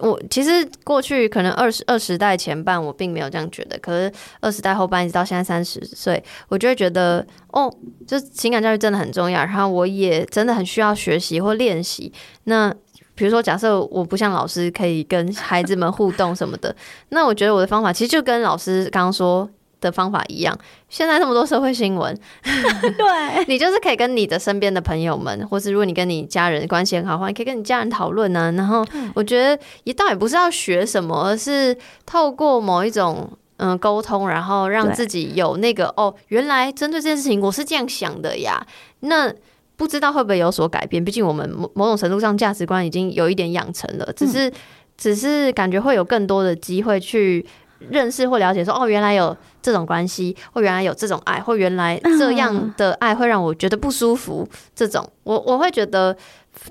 [0.00, 4.10] 我其实过去可能二十二十代前半我并没有这样觉得，可是
[4.40, 7.70] 二十代后半一直到现在三十岁，我就会觉得哦，
[8.06, 9.40] 就情感教育真的很重要。
[9.40, 12.10] 然后我也真的很需要学习或练习。
[12.44, 12.74] 那
[13.22, 16.74] 比如说，假设我不像老师可以跟孩子们互动什么的，
[17.10, 19.48] 那我觉得我的方法其实就跟老师刚刚说
[19.80, 20.58] 的方法一样。
[20.88, 22.12] 现在这么多社会新闻，
[22.42, 28.52] 对你就是可以跟你的身边的朋友们，或是如果你跟你家人关系很好的话，你可以跟你家人讨论呢。
[28.56, 38.66] 然后我觉得一倒也不是要学什么，而是透过某一种嗯沟通，然后让自己有那个哦，原来针对这件事情我是这样想的呀。
[38.98, 39.32] 那
[39.82, 41.04] 不知道会不会有所改变？
[41.04, 44.52] 毕竟我们某某种程度上价值观已经有一点养成了，只是
[44.96, 47.44] 只是感觉会有更多的机会去
[47.90, 54.48] 认识或了解说，说哦，原来有这种关系，或原来有这种爱，或原来这样的爱会让我觉得不舒服。
[54.72, 56.16] 这种我我会觉得。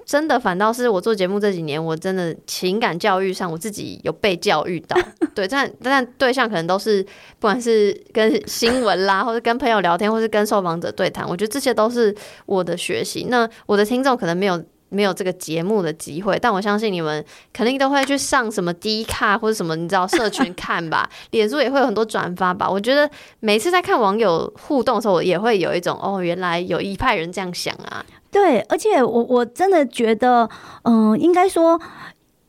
[0.05, 4.95] 真的，反倒是我做节目这几年，我真的情感教育上，我自己有被教育到。
[5.33, 7.03] 对，但但对象可能都是，
[7.39, 12.15] 不管是跟新闻啦，或者跟朋友聊天，或是跟受访者对谈，我觉得这些都是
[12.45, 13.25] 我的学习。
[13.29, 22.69] 那我的听众可能没有没有这个节目的机会，但我相信你们肯定都会去上什么 D 卡或者什么，你知道社群看吧， 脸书也会有很多转发吧。
[22.69, 23.09] 我觉得
[23.39, 28.05] 每次在看网友互动的时候，我也会有一种哦，原来有一派人这样想啊。
[28.31, 30.49] 对，而且我我真的觉得，
[30.83, 31.79] 嗯、呃，应该说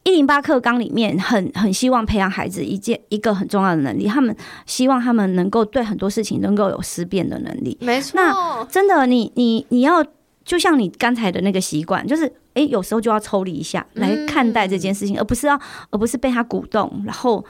[0.04, 7.76] 一零八课纲里面很很希望培养孩子一件一个很重要的能力，他们希望他们能够对很多事情能够有思辨的能力。
[7.80, 10.04] 没错，那真的你你你要
[10.44, 15.60] 就像你刚才的那个习惯，就是哎，有时候就要抽离一下来看待这件事情，嗯、而不是要
[15.90, 17.44] 而不是被他鼓动，然后。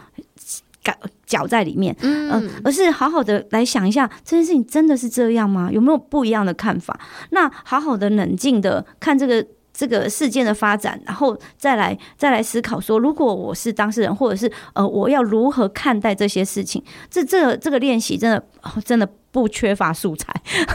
[1.24, 5.70] 搅在里面，嗯、呃，而是好好的来想一下这件事情真的是这样吗？
[5.72, 6.98] 有没有不一样的看法？
[7.30, 16.82] 那好好的冷静的看这个这这个事件的发展，然后再来再来思考说，如果我是当事人，或者是呃，我要如何看待这些事情？
[17.10, 18.44] 这这个、这个练习真的
[18.84, 20.32] 真的不缺乏素材，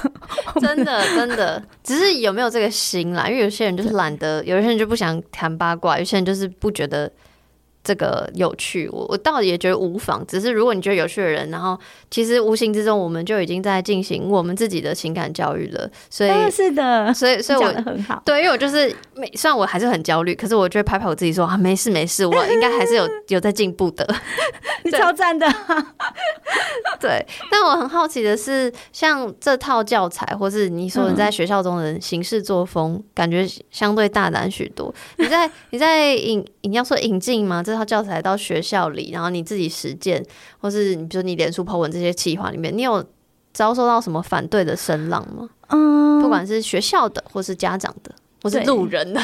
[0.59, 3.29] 真的真的，只是有没有这个心啦？
[3.29, 7.11] 因为有些人就是懒得，有些人就不想谈八卦，有些人就是不觉得。
[7.88, 10.21] 这个有趣，我我倒也觉得无妨。
[10.27, 11.79] 只是如果你觉得有趣的人，然后
[12.11, 15.89] 其实无形之中我们就已经在进行我们自己的情感教育了。
[16.09, 18.21] 所以、啊、是的，所以所以我很好。
[18.25, 24.05] 对，因为我就是每虽然我还是很焦虑，可是我就会拍拍我自己说啊，没事没事，我应该还是有有在进步的。
[24.83, 25.47] 你超赞的。
[26.99, 34.93] 对，但我很好奇的是，像这套教材，或是你说你在学校中的行事作风，嗯、感觉相对大胆许多。
[35.17, 37.61] 你在你在引你要说引进吗？
[37.61, 40.25] 这套教材到学校里，然后你自己实践，
[40.57, 43.05] 或是你比如说你脸书 po 文这些企划里面，你有
[43.53, 45.47] 遭受到什么反对的声浪吗？
[45.69, 48.11] 嗯，不管是学校的，或是家长的，
[48.41, 49.21] 或是路人的，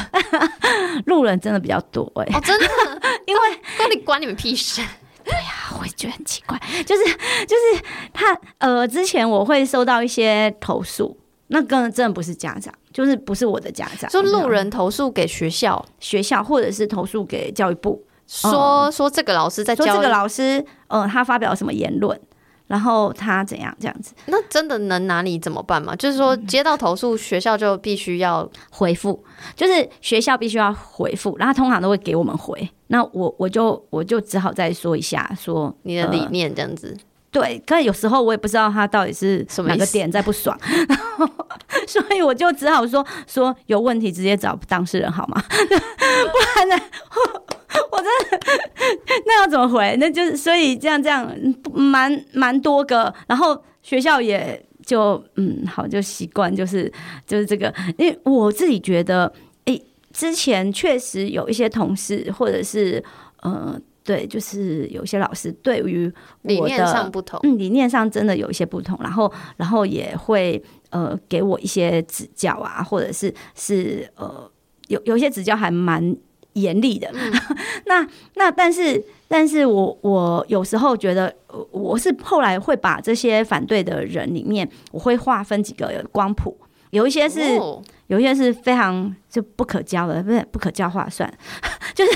[1.06, 2.66] 路人真的比较多哎、欸，哦，真的，
[3.26, 3.40] 因为
[3.78, 4.80] 到底关你们屁事？
[5.24, 7.04] 对呀，我也觉得很奇怪，就是
[7.46, 12.72] 就是他呃，之前我会收到一些投诉，那个真的不是家长。
[12.92, 22.18] 就是不是我的家长，就路人投诉给学校，学校或者是投诉给教育部，说、嗯、说这个老师在教说这个老师，嗯，他发表什么言论，
[22.66, 25.94] 然后他怎样这样子，那真的能拿你怎么办吗？
[25.96, 29.22] 就是说接到投诉，学校就必须要回复，
[29.54, 36.96] 就是学校必须要回复，然后通常都会给我们回，那我我就我就只好再说一下，说你的理念这样子。
[36.96, 37.04] 呃
[37.34, 40.56] 对，可是有时候我也不知道他到底是哪个点在不爽，
[40.88, 41.28] 然 后
[41.84, 45.42] 所以我就只好说说有问题直接找当事人好吗？
[45.50, 46.84] 不然呢，
[47.90, 48.46] 我真的
[49.26, 49.96] 那要怎么回？
[49.98, 51.28] 那就是所以这样这样
[51.72, 56.90] 蛮蛮多个，然后学校也就嗯好就习惯就是
[57.26, 59.32] 就是这个，因为我自己觉得，
[59.64, 59.82] 诶，
[60.12, 63.02] 之前确实有一些同事或者是
[63.42, 63.76] 呃。
[64.04, 66.04] 对，就是有些老师对于
[66.42, 74.46] 我的理念上不同，嗯，理念上真的有一些不同，然后，然后也会呃给我一些指教啊，或者是是呃
[74.88, 76.14] 有有一些指教还蛮
[76.52, 77.10] 严厉的。
[77.14, 77.32] 嗯、
[77.86, 81.34] 那那但是但是我我有时候觉得，
[81.70, 86.54] 我是后来会把这些反对的人里面，我会划分几个光谱，
[86.90, 87.40] 有一些是。
[87.56, 91.32] 哦有些是非常就不可教的，不是不可教化算，
[91.94, 92.12] 就是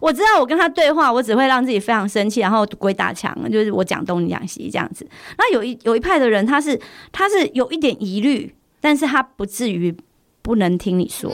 [0.00, 5.06] 我知道我跟他对话，我只会让自己非常生气，然后鬼打墙，就是我讲东你讲西这样子。
[5.38, 6.78] 那有一有一派的人，他是
[7.12, 9.96] 他是有一点疑虑，但是他不至于
[10.42, 11.32] 不能听你说。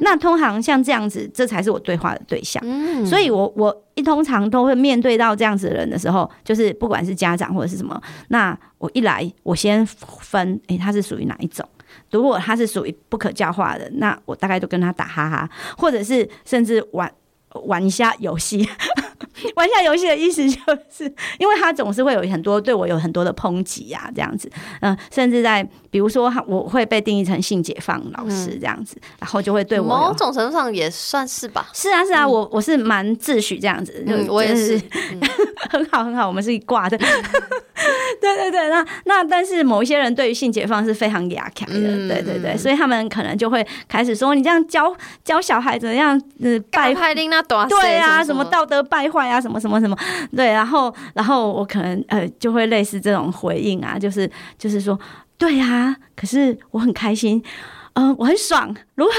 [0.00, 2.60] 那通常像这样子，这才是我对话的对象。
[3.06, 11.66] 所以我我一通常都会面对到这样子的人的时候，就是不管是家长或者是什么，那我一来我先分，诶，他是属于哪一种？
[12.10, 17.12] 如果他是属于不可教化的，那我大概都跟他打哈哈，或者是甚至玩
[17.64, 18.68] 玩一下游戏。
[19.56, 20.58] 玩一下游戏的意思就
[20.90, 21.04] 是，
[21.38, 24.48] 因为他总是会有很多对我有很多的抨击呀，这样子，
[24.80, 31.68] 嗯，甚至在比如说，我会被定义成性解放老师这样子，然后就会对我某种程度上也算是吧。
[31.72, 34.80] 是啊，是啊，我我是蛮自诩这样子，嗯，我也是，
[35.68, 36.96] 很好很好，我们是一挂的。
[38.20, 49.96] 对对对，那那但是某一些人对于性解放是非常牙开的，对对对，所以他们可能就会开始说，你这样教教小孩怎样，呃，败坏令那短，对啊，什么道德败坏啊，什么什么什么，
[50.34, 54.98] 对，然后然后我可能呃就会类似这种回应啊，就是就是说，
[55.36, 57.44] 对啊，可是我很开心，嗯、
[57.94, 59.12] 呃，我很爽，如何？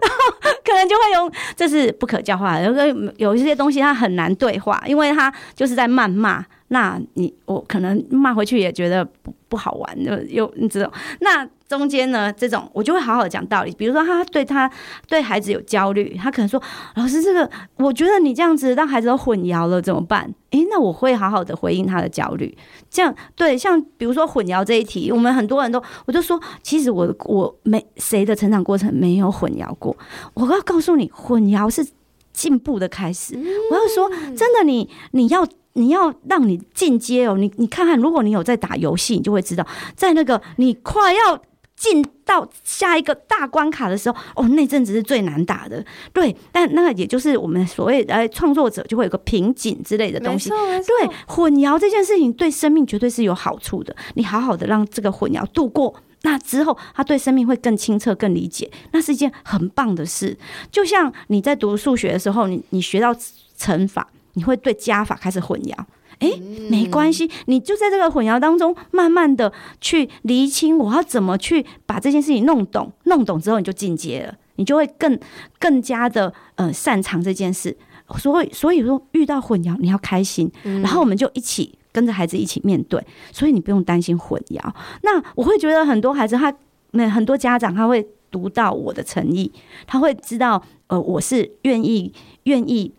[0.00, 6.44] 然后可能就会用这是不可教化的，有有一些东西它很难对话，因为他就是在谩骂。
[6.68, 10.92] 那你我可能骂回去也觉得不不好玩，就又你知道。
[11.20, 13.74] 那中间呢，这种我就会好好讲道理。
[13.76, 14.70] 比如说，他对他
[15.08, 16.62] 对孩子有焦虑，他可能说
[16.94, 22.56] ：“老师，这个我觉得你这样子让孩子都混淆了，怎么办？”诶，那我会好好的回应他的焦虑。
[22.88, 29.96] 这样对，像比如说混淆这一题，我们很多人都我就说，其实我我没谁的成长过程没有混淆过。
[30.34, 31.86] 我要告诉你，混淆是
[32.32, 33.36] 进步的开始。
[33.70, 35.46] 我要说，真的你，你你要。
[35.78, 41.38] 你要让你进阶哦，你你看看，如果你有在打游戏，你就会知道，在那个你快要
[41.76, 45.84] 进到下一个大关卡的时候，哦，那阵子是最难打的。
[46.12, 50.48] 对，但那个也就是我们所谓的创作者就会有个瓶颈之类的东西。
[50.48, 53.94] 对，混淆这件事情对生命绝对是有好处的。
[54.14, 60.36] 你好好的让这个混淆度过，那之后他对生命会更清澈、更理解，那是一件很棒的事。
[60.72, 63.14] 就像你在读数学的时候，你你学到
[63.56, 64.08] 乘法。
[64.38, 65.74] 你会对加法开始混淆，
[66.18, 66.40] 哎，
[66.70, 74.34] 没关系，你就在这个混淆当中，慢慢的去厘清我要怎么去把这件事情弄懂，弄懂之后你就进阶了。
[74.58, 75.18] 你就会更
[75.58, 77.76] 更加的呃擅长这件事。
[78.16, 84.72] 所以所以说遇到混淆你要开心，然后我们就一起跟着孩子一起面对，所以你不用担心混淆。
[85.02, 86.50] 那我会觉得很多孩子他
[86.92, 89.52] 那很多家长他会读到我的诚意，
[89.86, 92.10] 他会知道呃我是愿意
[92.44, 92.94] 愿意。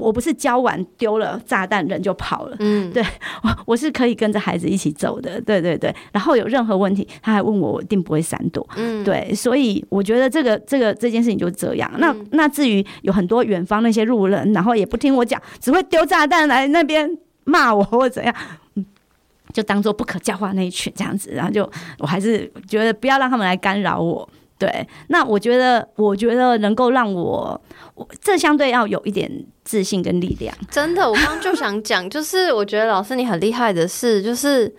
[0.00, 3.02] 我不是教完丢了炸弹人就跑了，嗯，对，
[3.42, 5.94] 我我是可以跟着孩子一起走的，对对对。
[6.12, 9.34] 然后有任何问题，他还问我，我一定不会闪躲，嗯，对。
[9.34, 11.90] 所以我觉得这个这个这件事情就这样。
[11.98, 17.08] 那那至于有很多远方那些路人，然后也不听我讲，只会丢炸弹来那边
[17.44, 18.34] 骂我或怎样，
[18.76, 18.84] 嗯，
[19.52, 21.30] 就当做不可教化那一群这样子。
[21.32, 24.28] 然后就我还是觉得不要让他们来干扰我。
[24.60, 27.58] 对，那我觉得，我觉得能够让我，
[27.94, 30.54] 我这相对要有一点自信跟力量。
[30.70, 34.70] 真的，我刚刚就想讲， 就是我觉得老师你很厉害的是，就是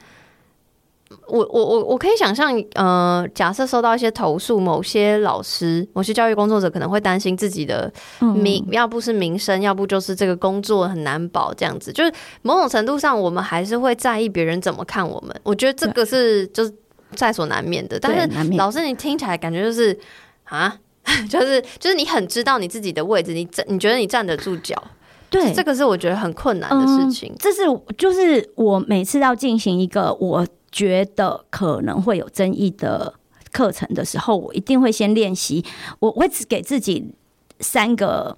[1.27, 11.91] 我我我我可以想象，呃，假设收到一些投诉，某些老师、某些教育工作者可能会担心自己的名，嗯、要不是名声，要不就是这个工作很难保，这样子。
[11.91, 12.13] 就是
[12.43, 15.35] 某种程度上，我们还是会在意别人怎么看我们。
[15.41, 16.71] 我觉得这个是就是。
[17.15, 19.97] 在所难免的，但是老师，你听起来感觉就是
[20.43, 20.77] 啊，
[21.29, 24.81] 就是就是你很知道你自己的位置，你站，你觉得你站得住脚，
[25.29, 27.31] 对，这个是我觉得很困难的事情。
[27.31, 27.61] 嗯，这是
[27.97, 33.13] 就是我每次要进行一个我觉得可能会有争议的
[33.51, 35.65] 课程的时候，我一定会先练习，
[35.99, 37.13] 我会只给自己
[37.59, 38.37] 三个。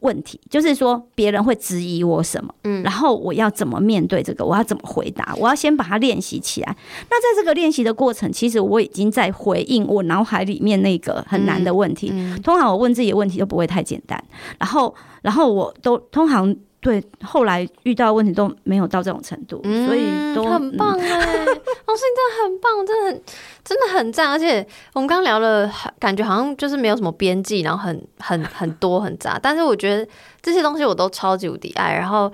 [0.00, 4.44] 问题就是说，别人会质疑我什么，嗯，然后我要怎么面对这个？
[4.44, 5.34] 我要怎么回答？
[5.38, 6.76] 我要先把它练习起来。
[7.10, 12.10] 那在这个练习的过程，其实我已经在回应我脑海里面那个很难的问题。
[12.12, 14.22] 嗯嗯、通常我问自己的问题都不会太简单，
[14.58, 16.54] 然后，然后我都通常。
[16.88, 21.04] 对，后来遇到问题都没有到这种程度，嗯、所以都很棒哎！
[21.04, 21.04] 老
[21.94, 23.22] 师，你真的很棒，真的很
[23.62, 24.30] 真的很赞。
[24.30, 25.70] 而且我们刚聊了，
[26.00, 29.38] 感觉好像就是没有什么边际，然后很很很多很杂。
[29.42, 30.10] 但是我觉得
[30.40, 31.92] 这些东西我都超级无敌爱。
[31.92, 32.32] 然后。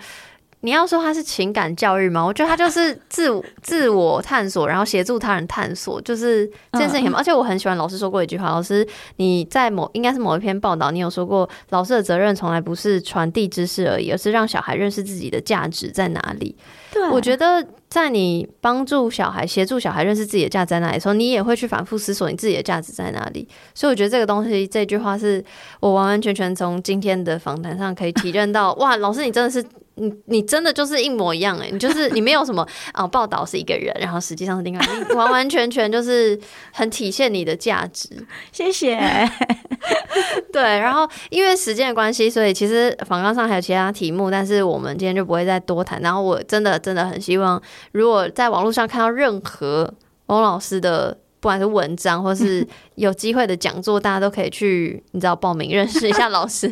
[0.64, 2.24] 你要说他是情感教育吗？
[2.24, 3.30] 我觉得他就是自
[3.62, 7.14] 自我探索，然后协助他人探索，就是这件事情。
[7.14, 8.86] 而且我很喜欢老师说过一句话：老师
[9.16, 16.56] 你在某应该是某一篇报道，你有说过，老师的责任从来不是传递知识而已，而是让小孩认识自己的价值在哪里。
[16.90, 23.46] 对，我觉得在你帮助小孩、协助小孩认识自己的价值在哪里的时候，你也会去反复思索你自己的价值在哪里。
[23.74, 25.44] 所以我觉得这个东西，这句话是
[25.80, 28.72] 我完完全全从今天的访谈上可以体认到。
[28.76, 29.62] 哇，老师你真的是。
[29.96, 36.38] 你你真的就是一模一样哎，你就是你没有什么啊，报道是一个人，然后实际上是另外，你完完全全就是
[36.72, 38.08] 很体现你的价值。
[38.50, 38.98] 谢谢。
[40.52, 46.00] 对，然后因为时间的关系，所以其实访纲上还有其他题目，但是我们今天就不会再多谈。
[46.00, 47.60] 然后我真的真的很希望，
[47.92, 49.92] 如果在网络上看到任何
[50.26, 56.66] 翁老师的，不管是文章或是 有机会的讲座，大家都可以去，你知道报名认识一下老师。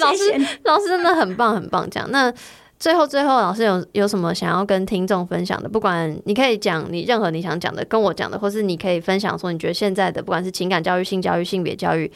[0.00, 2.32] 老师老师真的很棒很棒，这样那。
[2.78, 5.68] 最后，最后，老师有有什么想要跟听众分享的？
[5.68, 12.10] 不管你可以讲你任何你想讲的，跟我讲的，或是你可以分享说，你觉得现在的不管是情感教育、性教育、性别教育，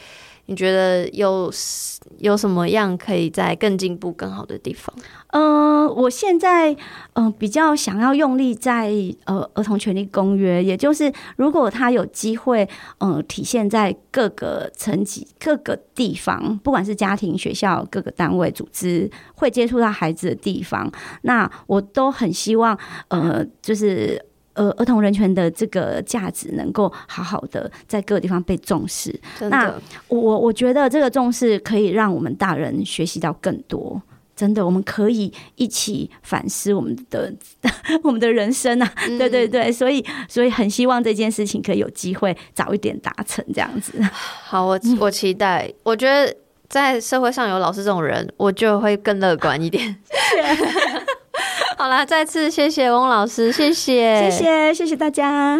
[0.47, 1.51] 你觉得有
[2.19, 4.93] 有什么样可以在更进步、更好的地方？
[5.27, 6.75] 嗯、我现在
[7.13, 8.91] 嗯、比较想要用力在
[9.25, 12.67] 呃儿童权利公约，也就是如果他有机会
[12.99, 20.91] 嗯、呃、体现在各个层级、各个地方，不管是家庭、学校、各个单位、组织会接触到孩子的地方，
[21.21, 22.77] 那我都很希望
[23.07, 24.23] 呃就是
[24.53, 29.19] 呃儿童人权的这个价值能够好好的在各个地方被重视。
[29.41, 29.73] 那
[30.07, 34.01] 我我觉得这个重视可以让我们大人学习到更多。
[34.35, 37.31] 真的，我们可以一起反思我们的
[38.03, 38.93] 我们的人生啊！
[39.07, 43.93] 嗯、对对对，所以所以很希望这件事情可以有机会早一点达成，这样子。
[44.43, 45.67] 好，我我期待。
[45.67, 46.35] 嗯、我觉得
[46.67, 49.95] 在社会上有老师这种人，我就会更乐观一点。
[51.77, 55.59] 好啦，再次谢谢翁老师，谢谢，谢谢，谢谢大家。